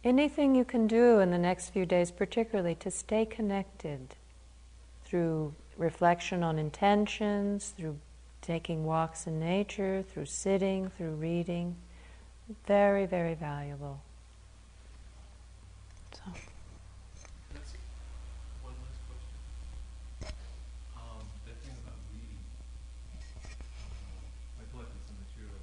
Anything 0.04 0.54
you 0.54 0.66
can 0.66 0.86
do 0.86 1.20
in 1.20 1.32
the 1.32 1.38
next 1.38 1.70
few 1.70 1.86
days, 1.86 2.12
particularly 2.12 2.76
to 2.76 2.92
stay 2.92 3.24
connected 3.24 4.16
through 5.06 5.56
reflection 5.78 6.44
on 6.44 6.60
intentions, 6.60 7.74
through 7.78 7.98
taking 8.42 8.86
walks 8.86 9.28
in 9.28 9.40
nature, 9.40 10.04
through 10.12 10.26
sitting, 10.26 10.90
through 10.90 11.16
reading, 11.16 11.76
very, 12.68 13.06
very 13.06 13.36
valuable. 13.36 14.02
So. 16.14 16.22
One 18.62 18.76
last 18.84 19.00
question. 19.08 19.40
Um, 20.96 21.24
that 21.48 21.58
thing 21.64 21.76
about 21.84 21.98
reading, 22.12 22.38
uh, 23.16 24.60
I 24.60 24.64
collected 24.70 25.02
some 25.08 25.18
material, 25.24 25.58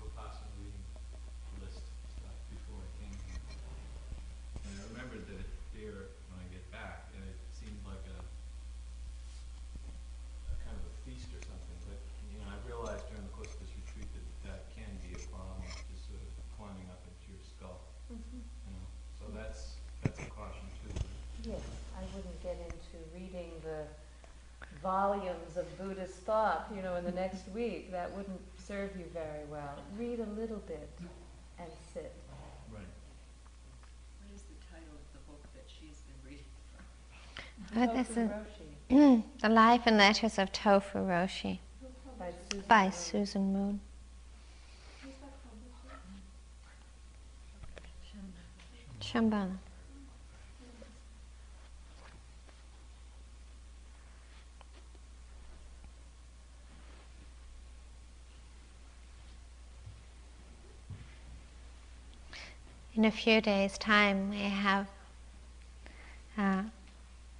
Vipassana 0.00 0.54
reading 0.62 0.86
list 1.60 1.82
stuff 2.16 2.38
before 2.48 2.80
I 2.80 2.90
came 3.02 3.14
here. 3.26 3.42
And 4.64 4.72
I 4.72 4.82
remembered 4.94 5.26
that 5.28 5.38
it's 5.42 5.62
here 5.76 6.14
when 6.30 6.38
I 6.40 6.46
get 6.48 6.64
back, 6.70 7.10
and 7.12 7.22
it 7.26 7.36
seemed 7.52 7.82
like 7.84 8.02
a, 8.06 8.18
a 10.50 10.56
kind 10.64 10.78
of 10.78 10.84
a 10.88 10.94
feast 11.04 11.28
or 11.36 11.42
something. 11.44 11.78
But, 11.86 11.98
you 12.32 12.40
know, 12.40 12.48
I 12.48 12.56
realized 12.64 13.04
during 13.12 13.26
the 13.28 13.34
course 13.36 13.52
of 13.52 13.60
this 13.62 13.74
retreat 13.76 14.08
that 14.16 14.24
that 14.48 14.60
can 14.72 14.88
be 15.04 15.12
a 15.12 15.22
problem, 15.28 15.60
just 15.92 16.08
sort 16.08 16.22
of 16.24 16.30
climbing 16.56 16.88
up 16.88 17.04
into 17.04 17.36
your 17.36 17.44
skull. 17.44 17.84
You 18.10 18.18
know, 18.74 18.86
so 19.22 19.30
that's, 19.30 19.78
that's 20.02 20.18
a 20.18 20.26
caution 20.34 20.66
too. 20.82 20.90
Yes, 21.46 21.62
I 21.94 22.02
wouldn't 22.10 22.42
get 22.42 22.58
into 22.58 22.98
reading 23.14 23.52
the 23.62 23.86
volumes 24.90 25.56
of 25.56 25.66
Buddhist 25.78 26.16
thought, 26.26 26.66
you 26.74 26.82
know, 26.82 26.96
in 26.96 27.04
the 27.04 27.12
next 27.12 27.48
week. 27.54 27.92
That 27.92 28.10
wouldn't 28.16 28.40
serve 28.58 28.90
you 28.98 29.04
very 29.14 29.44
well. 29.48 29.76
Read 29.96 30.18
a 30.18 30.30
little 30.40 30.62
bit 30.66 30.88
and 31.60 31.68
sit. 31.94 32.12
Right. 32.72 32.82
What 34.20 34.34
is 34.34 34.42
the 34.42 34.58
title 34.72 34.94
of 35.00 35.06
the 35.14 35.22
book 35.30 35.42
that 35.54 35.66
she's 35.68 35.98
been 36.08 36.20
reading 36.26 36.50
from? 36.72 37.88
Oh, 37.88 37.96
this 37.96 38.08
Tofu 38.08 38.20
is 38.22 38.30
Roshi 38.90 39.22
the 39.42 39.48
Life 39.48 39.82
and 39.86 39.96
Letters 39.96 40.38
of 40.40 40.50
Tofu 40.50 40.98
Roshi 40.98 41.60
by 42.18 42.32
Susan 42.50 42.64
by 42.66 42.82
Moon. 42.82 42.92
Susan 42.92 43.52
Moon. 43.52 43.80
Shambhala. 49.00 49.69
In 62.96 63.04
a 63.04 63.10
few 63.12 63.40
days' 63.40 63.78
time, 63.78 64.30
we 64.30 64.40
have 64.40 64.88
uh, 66.36 66.62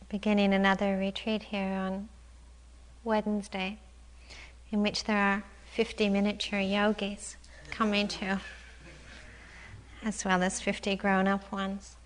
beginning 0.08 0.54
another 0.54 0.96
retreat 0.96 1.42
here 1.42 1.72
on 1.72 2.08
Wednesday, 3.02 3.78
in 4.70 4.80
which 4.80 5.04
there 5.04 5.16
are 5.16 5.42
50 5.72 6.08
miniature 6.08 6.60
yogis 6.60 7.36
coming 7.68 8.06
to, 8.06 8.40
as 10.04 10.24
well 10.24 10.44
as 10.44 10.60
50 10.60 10.94
grown 10.94 11.26
up 11.26 11.50
ones. 11.50 11.96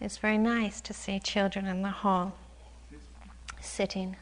It's 0.00 0.16
very 0.16 0.38
nice 0.38 0.80
to 0.80 0.94
see 0.94 1.18
children 1.18 1.66
in 1.66 1.82
the 1.82 1.90
hall 1.90 2.32
sitting. 3.60 4.16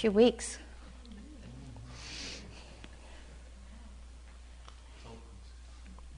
Few 0.00 0.10
weeks. 0.10 0.56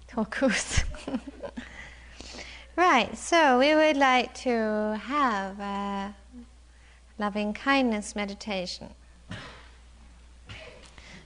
Tokus. 0.06 0.84
right, 2.76 3.18
so 3.18 3.58
we 3.58 3.74
would 3.74 3.96
like 3.96 4.32
to 4.34 5.00
have 5.02 5.58
a 5.58 6.14
loving 7.18 7.52
kindness 7.52 8.14
meditation. 8.14 8.90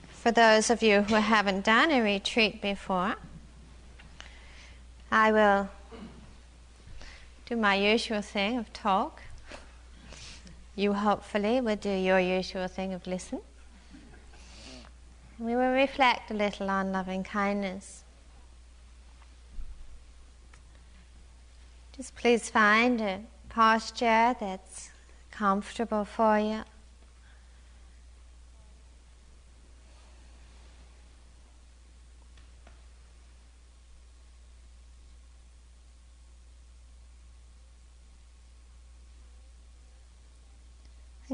for 0.08 0.30
those 0.32 0.70
of 0.70 0.82
you 0.82 1.02
who 1.02 1.16
haven't 1.16 1.62
done 1.62 1.90
a 1.90 2.00
retreat 2.00 2.62
before, 2.62 3.16
I 5.12 5.30
will 5.30 5.68
do 7.44 7.54
my 7.54 7.74
usual 7.74 8.22
thing 8.22 8.56
of 8.56 8.72
talk. 8.72 9.20
You 10.76 10.92
hopefully 10.92 11.62
will 11.62 11.76
do 11.76 11.90
your 11.90 12.20
usual 12.20 12.68
thing 12.68 12.92
of 12.92 13.06
listen. 13.06 13.40
We 15.38 15.56
will 15.56 15.72
reflect 15.72 16.30
a 16.30 16.34
little 16.34 16.68
on 16.68 16.92
loving 16.92 17.24
kindness. 17.24 18.04
Just 21.96 22.14
please 22.14 22.50
find 22.50 23.00
a 23.00 23.20
posture 23.48 24.36
that's 24.38 24.90
comfortable 25.30 26.04
for 26.04 26.38
you. 26.38 26.62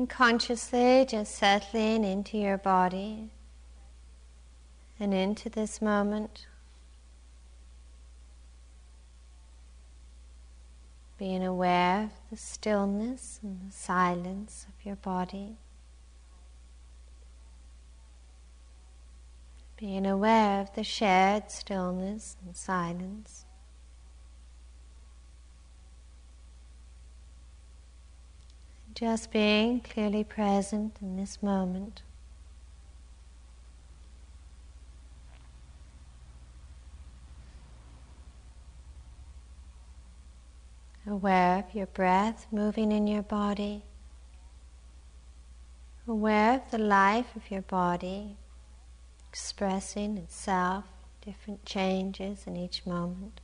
And 0.02 0.10
consciously 0.10 1.06
just 1.08 1.32
settling 1.36 2.02
into 2.02 2.36
your 2.36 2.58
body 2.58 3.30
and 4.98 5.14
into 5.14 5.48
this 5.48 5.80
moment. 5.80 6.48
Being 11.18 11.44
aware 11.44 12.06
of 12.06 12.10
the 12.32 12.36
stillness 12.36 13.38
and 13.44 13.60
the 13.70 13.72
silence 13.72 14.66
of 14.68 14.84
your 14.84 14.96
body. 14.96 15.58
Being 19.76 20.04
aware 20.04 20.62
of 20.62 20.74
the 20.74 20.82
shared 20.82 21.48
stillness 21.52 22.36
and 22.44 22.56
silence. 22.56 23.44
Just 28.94 29.30
being 29.30 29.80
clearly 29.80 30.24
present 30.24 30.96
in 31.00 31.16
this 31.16 31.42
moment. 31.42 32.02
Aware 41.06 41.58
of 41.58 41.74
your 41.74 41.86
breath 41.86 42.46
moving 42.50 42.92
in 42.92 43.06
your 43.06 43.22
body. 43.22 43.82
Aware 46.06 46.54
of 46.54 46.70
the 46.70 46.78
life 46.78 47.34
of 47.36 47.50
your 47.50 47.62
body 47.62 48.36
expressing 49.32 50.18
itself, 50.18 50.84
different 51.24 51.64
changes 51.64 52.44
in 52.46 52.56
each 52.56 52.86
moment. 52.86 53.41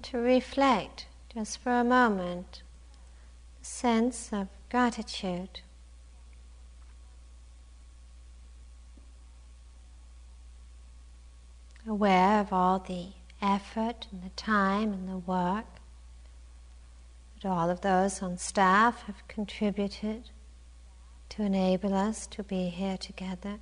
To 0.00 0.18
reflect 0.18 1.06
just 1.34 1.58
for 1.58 1.72
a 1.72 1.84
moment 1.84 2.62
a 3.60 3.64
sense 3.64 4.30
of 4.32 4.48
gratitude. 4.70 5.60
Aware 11.86 12.40
of 12.40 12.52
all 12.52 12.78
the 12.78 13.08
effort 13.42 14.06
and 14.12 14.22
the 14.22 14.30
time 14.36 14.92
and 14.92 15.08
the 15.08 15.18
work 15.18 15.66
that 17.42 17.48
all 17.48 17.70
of 17.70 17.80
those 17.80 18.22
on 18.22 18.36
staff 18.36 19.02
have 19.02 19.26
contributed 19.28 20.30
to 21.30 21.42
enable 21.42 21.94
us 21.94 22.26
to 22.26 22.42
be 22.42 22.68
here 22.68 22.98
together. 22.98 23.60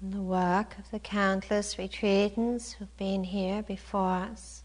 And 0.00 0.12
the 0.12 0.22
work 0.22 0.78
of 0.78 0.90
the 0.90 0.98
countless 0.98 1.76
retreatants 1.76 2.74
who've 2.74 2.96
been 2.96 3.24
here 3.24 3.62
before 3.62 4.26
us, 4.30 4.62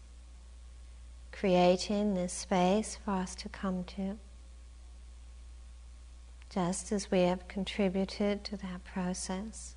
creating 1.30 2.14
this 2.14 2.32
space 2.32 2.98
for 3.02 3.12
us 3.12 3.34
to 3.34 3.48
come 3.48 3.84
to, 3.84 4.18
just 6.50 6.92
as 6.92 7.10
we 7.10 7.22
have 7.22 7.48
contributed 7.48 8.44
to 8.44 8.56
that 8.58 8.84
process. 8.84 9.74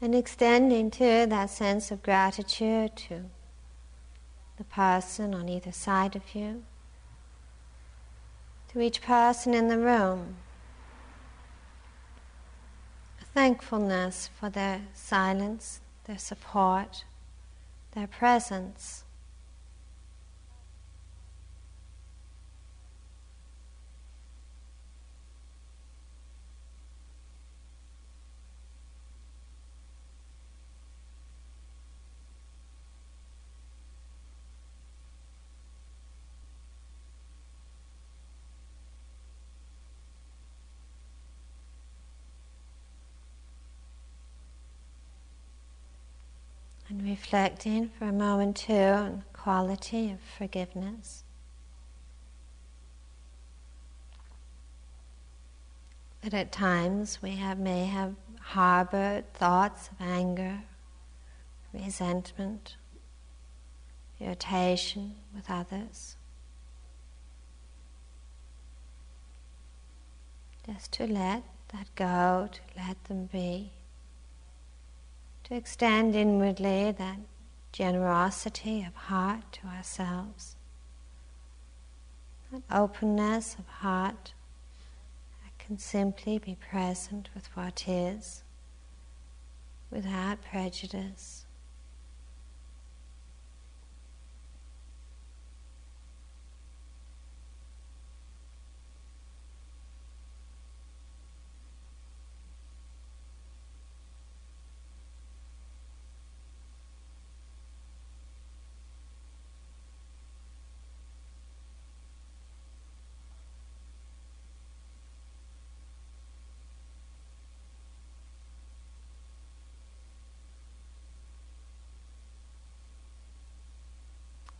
And 0.00 0.14
extending 0.14 0.90
to 0.92 1.26
that 1.28 1.50
sense 1.50 1.90
of 1.90 2.02
gratitude 2.02 2.94
to 3.08 3.24
the 4.56 4.64
person 4.64 5.34
on 5.34 5.48
either 5.48 5.72
side 5.72 6.14
of 6.14 6.34
you 6.34 6.64
to 8.68 8.80
each 8.80 9.00
person 9.00 9.54
in 9.54 9.68
the 9.68 9.78
room. 9.78 10.36
A 13.20 13.24
thankfulness 13.24 14.28
for 14.38 14.50
their 14.50 14.82
silence, 14.92 15.80
their 16.04 16.18
support, 16.18 17.04
their 17.92 18.06
presence. 18.06 19.04
And 46.90 47.02
reflecting 47.18 47.90
for 47.98 48.04
a 48.04 48.12
moment 48.12 48.56
too 48.56 48.72
on 48.72 49.24
quality 49.32 50.08
of 50.12 50.20
forgiveness. 50.20 51.24
That 56.22 56.32
at 56.32 56.52
times 56.52 57.18
we 57.20 57.32
have, 57.32 57.58
may 57.58 57.86
have 57.86 58.14
harbored 58.40 59.32
thoughts 59.34 59.88
of 59.88 60.00
anger, 60.00 60.60
resentment, 61.72 62.76
irritation 64.20 65.16
with 65.34 65.50
others. 65.50 66.16
Just 70.66 70.92
to 70.92 71.06
let 71.06 71.42
that 71.72 71.88
go, 71.96 72.48
to 72.52 72.60
let 72.76 73.02
them 73.04 73.28
be 73.32 73.72
to 75.48 75.54
extend 75.54 76.14
inwardly 76.14 76.92
that 76.92 77.18
generosity 77.72 78.84
of 78.86 78.94
heart 78.94 79.42
to 79.52 79.66
ourselves, 79.66 80.56
that 82.52 82.62
openness 82.70 83.56
of 83.58 83.66
heart 83.66 84.34
that 85.42 85.58
can 85.58 85.78
simply 85.78 86.38
be 86.38 86.56
present 86.70 87.30
with 87.34 87.46
what 87.56 87.88
is 87.88 88.42
without 89.90 90.38
prejudice. 90.42 91.46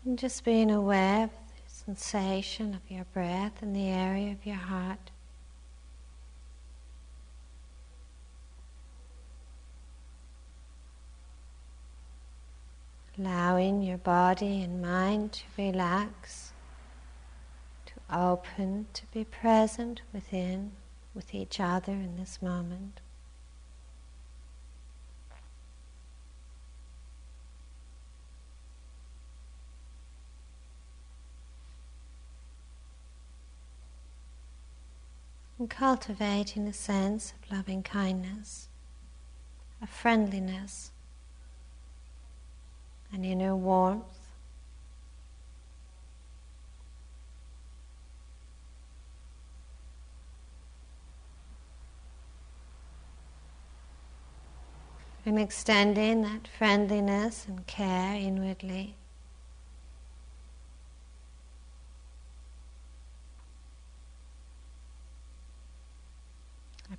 And 0.09 0.19
just 0.19 0.43
being 0.43 0.71
aware 0.71 1.25
of 1.25 1.31
the 1.31 1.95
sensation 1.95 2.73
of 2.73 2.81
your 2.89 3.05
breath 3.13 3.63
in 3.63 3.75
the 3.75 3.91
area 3.91 4.33
of 4.33 4.47
your 4.47 4.57
heart. 4.57 5.11
allowing 13.19 13.83
your 13.83 13.99
body 13.99 14.63
and 14.63 14.81
mind 14.81 15.33
to 15.33 15.43
relax, 15.59 16.53
to 17.85 17.93
open, 18.11 18.87
to 18.95 19.03
be 19.13 19.25
present 19.25 20.01
within, 20.15 20.71
with 21.15 21.35
each 21.35 21.59
other 21.59 21.93
in 21.93 22.17
this 22.17 22.41
moment. 22.41 23.01
And 35.59 35.69
cultivating 35.69 36.69
a 36.69 36.73
sense 36.73 37.33
of 37.33 37.51
loving 37.51 37.83
kindness, 37.83 38.69
a 39.83 39.87
friendliness 39.87 40.93
an 43.13 43.25
inner 43.25 43.57
warmth. 43.57 44.05
And 55.25 55.39
extending 55.39 56.23
that 56.23 56.49
friendliness 56.49 57.45
and 57.47 57.67
care 57.67 58.15
inwardly. 58.15 58.95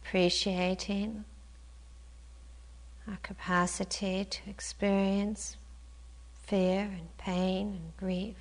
Appreciating 0.10 1.24
our 3.08 3.20
capacity 3.22 4.26
to 4.26 4.50
experience 4.50 5.56
fear 6.34 6.80
and 6.82 7.16
pain 7.20 7.80
and 7.80 7.96
grief. 7.96 8.38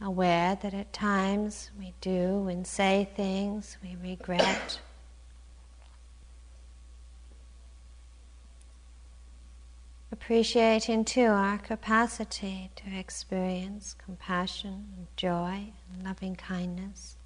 Aware 0.00 0.58
that 0.60 0.74
at 0.74 0.92
times 0.92 1.70
we 1.78 1.94
do 2.00 2.48
and 2.48 2.66
say 2.66 3.08
things 3.14 3.78
we 3.80 3.96
regret. 4.02 4.80
Appreciating 10.20 11.04
too 11.04 11.26
our 11.26 11.58
capacity 11.58 12.70
to 12.76 12.98
experience 12.98 13.94
compassion 13.94 14.88
and 14.96 15.06
joy 15.16 15.72
and 15.92 16.04
loving 16.04 16.34
kindness. 16.34 17.16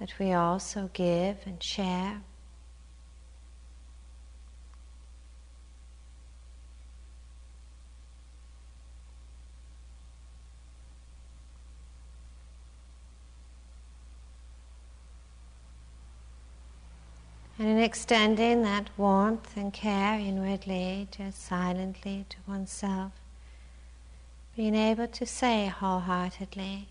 that 0.00 0.18
we 0.18 0.32
also 0.32 0.90
give 0.94 1.36
and 1.44 1.62
share. 1.62 2.22
And 17.60 17.68
in 17.68 17.78
extending 17.78 18.62
that 18.62 18.88
warmth 18.96 19.54
and 19.54 19.70
care 19.70 20.18
inwardly, 20.18 21.08
just 21.10 21.44
silently 21.44 22.24
to 22.30 22.36
oneself, 22.48 23.12
being 24.56 24.74
able 24.74 25.06
to 25.08 25.26
say 25.26 25.66
wholeheartedly, 25.66 26.88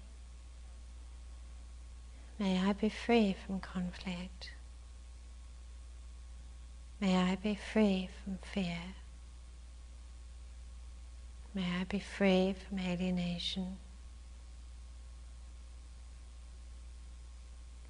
May 2.38 2.60
I 2.60 2.74
be 2.74 2.88
free 2.88 3.36
from 3.48 3.60
conflict. 3.60 4.52
May 7.02 7.18
I 7.18 7.36
be 7.36 7.56
free 7.56 8.08
from 8.24 8.38
fear. 8.44 8.94
May 11.56 11.80
I 11.82 11.86
be 11.86 12.00
free 12.00 12.54
from 12.54 12.78
alienation. 12.78 13.78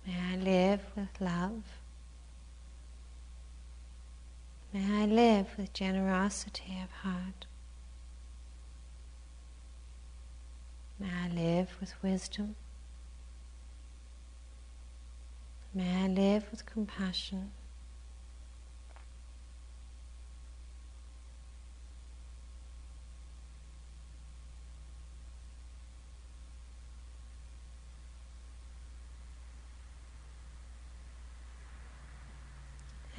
May 0.07 0.17
I 0.31 0.37
live 0.37 0.79
with 0.95 1.19
love. 1.19 1.78
May 4.71 5.01
I 5.01 5.05
live 5.05 5.47
with 5.57 5.73
generosity 5.73 6.79
of 6.83 6.91
heart. 6.91 7.47
May 10.99 11.09
I 11.09 11.27
live 11.29 11.69
with 11.79 11.93
wisdom. 12.03 12.55
May 15.73 16.03
I 16.03 16.07
live 16.07 16.45
with 16.51 16.67
compassion. 16.67 17.51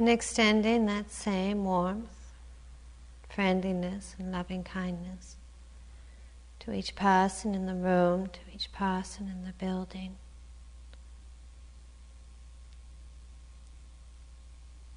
And 0.00 0.08
extending 0.08 0.86
that 0.86 1.10
same 1.10 1.66
warmth, 1.66 2.32
friendliness, 3.28 4.16
and 4.18 4.32
loving 4.32 4.64
kindness 4.64 5.36
to 6.60 6.72
each 6.72 6.94
person 6.96 7.54
in 7.54 7.66
the 7.66 7.74
room, 7.74 8.28
to 8.28 8.40
each 8.54 8.72
person 8.72 9.28
in 9.28 9.44
the 9.44 9.52
building. 9.52 10.16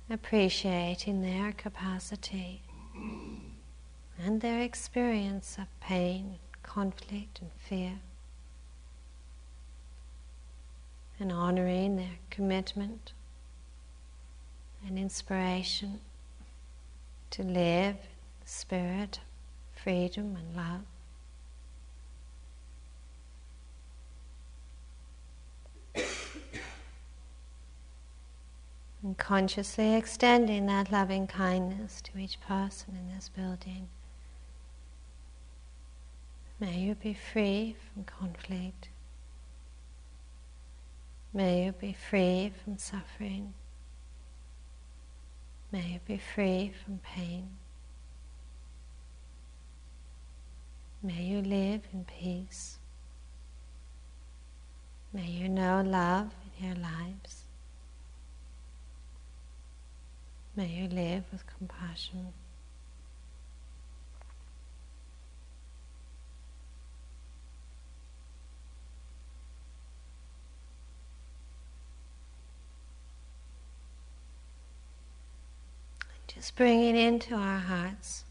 appreciating 0.09 1.21
their 1.21 1.51
capacity 1.51 2.61
and 4.17 4.41
their 4.41 4.61
experience 4.61 5.57
of 5.57 5.65
pain, 5.79 6.37
conflict, 6.61 7.41
and 7.41 7.51
fear, 7.57 7.99
and 11.19 11.31
honoring 11.31 11.95
their 11.95 12.19
commitment 12.29 13.11
and 14.85 14.97
inspiration 14.99 15.99
to 17.31 17.43
live 17.43 17.95
spirit 18.45 19.19
freedom 19.73 20.37
and 20.37 20.55
love. 20.55 20.81
And 29.03 29.17
consciously 29.17 29.95
extending 29.95 30.65
that 30.67 30.89
loving 30.89 31.27
kindness 31.27 32.01
to 32.03 32.17
each 32.17 32.39
person 32.39 32.95
in 32.97 33.13
this 33.13 33.27
building. 33.27 33.89
May 36.57 36.79
you 36.79 36.95
be 36.95 37.13
free 37.13 37.75
from 37.93 38.05
conflict. 38.05 38.87
May 41.33 41.65
you 41.65 41.73
be 41.73 41.91
free 41.91 42.53
from 42.63 42.77
suffering. 42.77 43.53
May 45.73 45.93
you 45.93 45.99
be 46.05 46.21
free 46.35 46.71
from 46.85 46.99
pain. 46.99 47.49
May 51.01 51.23
you 51.23 51.41
live 51.41 51.81
in 51.91 52.05
peace. 52.05 52.77
May 55.11 55.25
you 55.25 55.49
know 55.49 55.81
love 55.83 56.29
in 56.59 56.67
your 56.67 56.75
lives. 56.75 57.45
May 60.55 60.67
you 60.67 60.87
live 60.89 61.23
with 61.31 61.43
compassion. 61.57 62.33
Just 76.43 76.57
bringing 76.57 76.97
into 76.97 77.35
our 77.35 77.59
hearts 77.59 78.25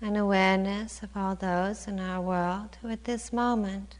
an 0.00 0.16
awareness 0.16 1.00
of 1.00 1.10
all 1.14 1.36
those 1.36 1.86
in 1.86 2.00
our 2.00 2.20
world 2.20 2.76
who 2.82 2.88
at 2.88 3.04
this 3.04 3.32
moment 3.32 3.94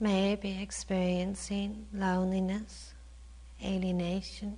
may 0.00 0.34
be 0.34 0.62
experiencing 0.62 1.88
loneliness, 1.92 2.94
alienation, 3.62 4.56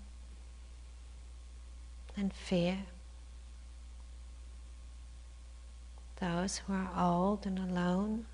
and 2.17 2.33
fear. 2.33 2.79
Those 6.21 6.59
who 6.59 6.75
are 6.75 6.91
old 6.97 7.45
and 7.45 7.59
alone. 7.59 8.27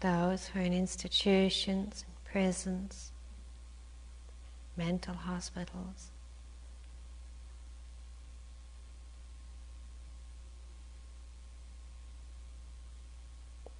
Those 0.00 0.46
who 0.46 0.60
are 0.60 0.62
in 0.62 0.72
institutions, 0.72 2.05
prisons, 2.36 3.12
mental 4.76 5.14
hospitals. 5.14 6.10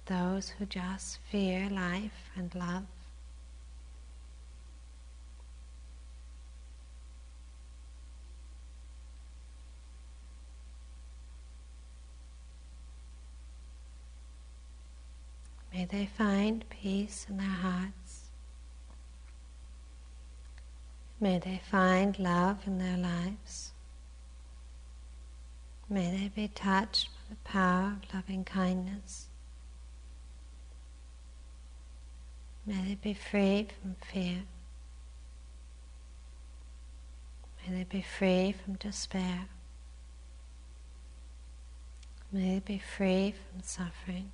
those 0.07 0.53
who 0.57 0.65
just 0.65 1.19
fear 1.29 1.69
life 1.69 2.31
and 2.35 2.55
love. 2.55 2.85
May 15.73 15.83
they 15.85 16.05
find 16.17 16.63
peace 16.69 17.27
in 17.29 17.35
their 17.37 17.45
hearts. 17.45 18.06
May 21.19 21.39
they 21.39 21.61
find 21.71 22.17
love 22.19 22.59
in 22.67 22.77
their 22.77 22.97
lives. 22.97 23.71
May 25.89 26.11
they 26.11 26.27
be 26.27 26.47
touched 26.49 27.07
by 27.07 27.21
the 27.29 27.49
power 27.49 27.97
of 28.03 28.13
loving 28.13 28.43
kindness. 28.43 29.27
May 32.67 32.83
they 32.83 32.95
be 32.95 33.13
free 33.13 33.67
from 33.81 33.95
fear. 34.11 34.43
May 37.65 37.77
they 37.77 37.83
be 37.85 38.01
free 38.01 38.53
from 38.63 38.75
despair. 38.75 39.45
May 42.31 42.55
they 42.55 42.59
be 42.59 42.77
free 42.77 43.33
from 43.51 43.63
suffering. 43.63 44.31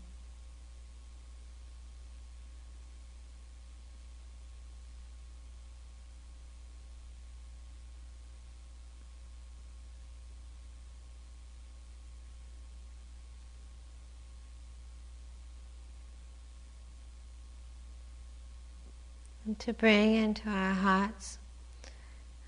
And 19.53 19.59
to 19.59 19.71
bring 19.71 20.15
into 20.15 20.49
our 20.49 20.73
hearts 20.73 21.37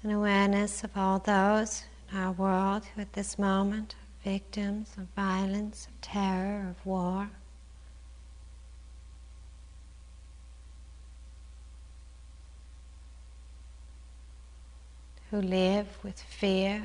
an 0.01 0.09
awareness 0.09 0.83
of 0.83 0.89
all 0.95 1.19
those 1.19 1.83
in 2.09 2.17
our 2.17 2.31
world 2.31 2.83
who 2.83 3.01
at 3.01 3.13
this 3.13 3.37
moment 3.37 3.93
are 3.93 4.31
victims 4.31 4.89
of 4.97 5.05
violence, 5.15 5.85
of 5.85 6.01
terror, 6.01 6.65
of 6.67 6.83
war. 6.83 7.29
Who 15.29 15.41
live 15.43 15.99
with 16.01 16.19
fear 16.19 16.81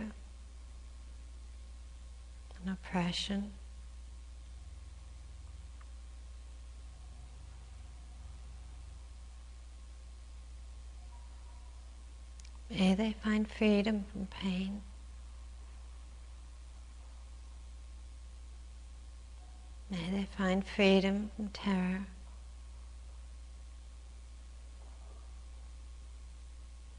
and 2.63 2.73
oppression. 2.75 3.53
May 12.71 12.95
they 12.95 13.17
find 13.25 13.51
freedom 13.51 14.05
from 14.13 14.27
pain. 14.27 14.83
May 19.91 20.09
they 20.13 20.29
find 20.39 20.65
freedom 20.65 21.31
from 21.35 21.49
terror. 21.49 22.07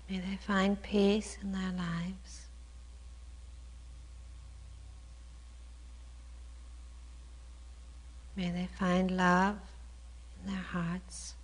May 0.09 0.19
they 0.19 0.37
find 0.45 0.81
peace 0.81 1.37
in 1.41 1.53
their 1.53 1.71
lives. 1.71 2.47
May 8.35 8.51
they 8.51 8.67
find 8.77 9.15
love 9.15 9.57
in 10.41 10.51
their 10.51 10.61
hearts. 10.61 11.35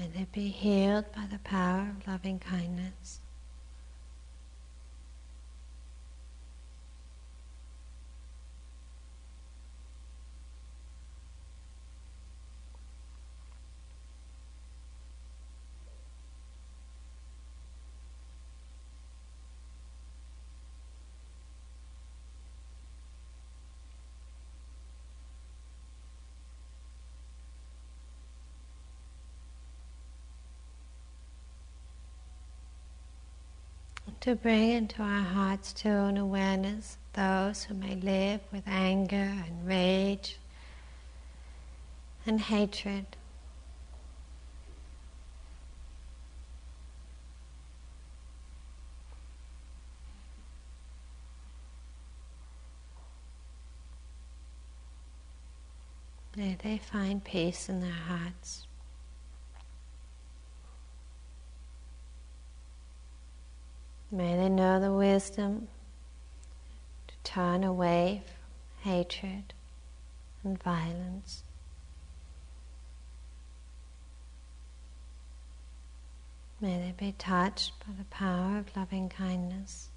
May 0.00 0.06
they 0.06 0.26
be 0.32 0.48
healed 0.48 1.12
by 1.14 1.26
the 1.30 1.38
power 1.40 1.90
of 1.90 2.06
loving 2.06 2.38
kindness. 2.38 3.20
To 34.20 34.34
bring 34.34 34.70
into 34.70 35.02
our 35.02 35.22
hearts 35.22 35.72
an 35.88 36.18
awareness 36.18 36.98
those 37.14 37.64
who 37.64 37.74
may 37.74 37.94
live 37.96 38.40
with 38.52 38.62
anger 38.66 39.16
and 39.16 39.66
rage 39.66 40.36
and 42.26 42.38
hatred. 42.40 43.06
May 56.36 56.56
they 56.62 56.78
find 56.78 57.24
peace 57.24 57.68
in 57.68 57.80
their 57.80 57.90
hearts. 57.90 58.66
May 64.12 64.34
they 64.36 64.48
know 64.48 64.80
the 64.80 64.92
wisdom 64.92 65.68
to 67.06 67.14
turn 67.22 67.62
away 67.62 68.22
from 68.24 68.90
hatred 68.90 69.54
and 70.42 70.60
violence. 70.60 71.44
May 76.60 76.78
they 76.78 77.06
be 77.06 77.12
touched 77.12 77.72
by 77.86 77.92
the 77.96 78.04
power 78.04 78.58
of 78.58 78.76
loving 78.76 79.08
kindness. 79.08 79.89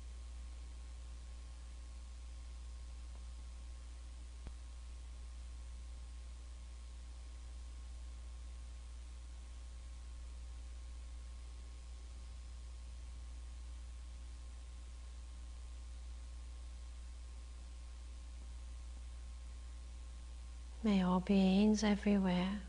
May 20.85 21.01
all 21.01 21.21
beings 21.21 21.81
everywhere, 21.81 22.59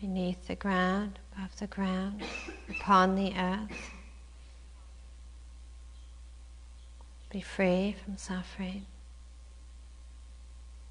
beneath 0.00 0.46
the 0.46 0.54
ground, 0.54 1.18
above 1.36 1.54
the 1.58 1.66
ground, 1.66 2.22
upon 2.70 3.14
the 3.14 3.34
earth, 3.36 3.90
be 7.28 7.42
free 7.42 7.94
from 8.02 8.16
suffering, 8.16 8.86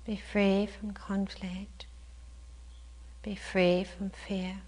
be 0.06 0.16
free 0.16 0.68
from 0.68 0.92
conflict, 0.92 1.88
be 3.24 3.34
free 3.34 3.84
from 3.84 4.12
fear. 4.12 4.62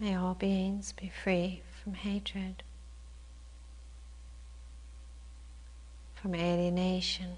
May 0.00 0.14
all 0.16 0.32
beings 0.32 0.92
be 0.92 1.10
free 1.10 1.60
from 1.84 1.92
hatred, 1.92 2.62
from 6.14 6.34
alienation, 6.34 7.36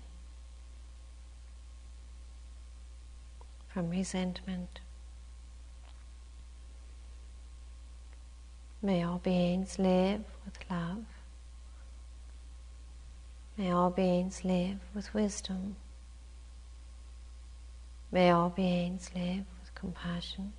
from 3.67 3.91
resentment. 3.91 4.79
May 8.81 9.03
all 9.03 9.19
beings 9.19 9.81
live 9.81 10.23
with 10.45 10.59
love. 10.71 11.05
May 13.57 13.73
all 13.73 13.91
beings 13.91 14.45
live 14.45 14.79
with 14.95 15.13
wisdom. 15.13 15.75
May 18.13 18.31
all 18.31 18.51
beings 18.51 19.11
live 19.17 19.47
with 19.61 19.75
compassion. 19.75 20.53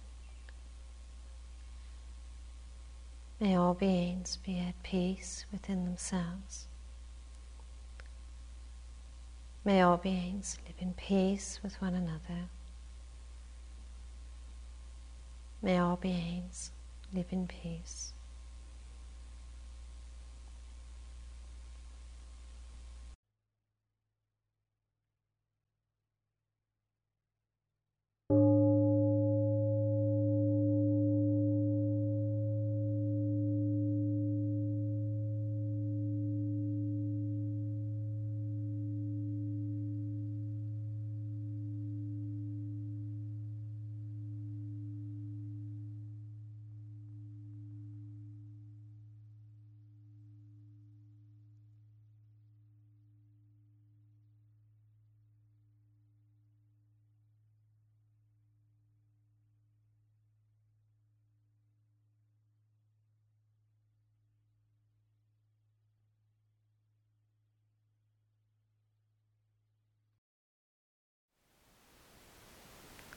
May 3.43 3.57
all 3.57 3.73
beings 3.73 4.37
be 4.37 4.57
at 4.57 4.81
peace 4.83 5.45
within 5.51 5.83
themselves. 5.83 6.69
May 9.65 9.81
all 9.81 9.97
beings 9.97 10.57
live 10.65 10.77
in 10.79 10.93
peace 10.93 11.59
with 11.61 11.81
one 11.81 11.93
another. 11.93 12.47
May 15.61 15.77
all 15.77 15.97
beings 15.97 16.71
live 17.13 17.25
in 17.31 17.47
peace. 17.47 18.13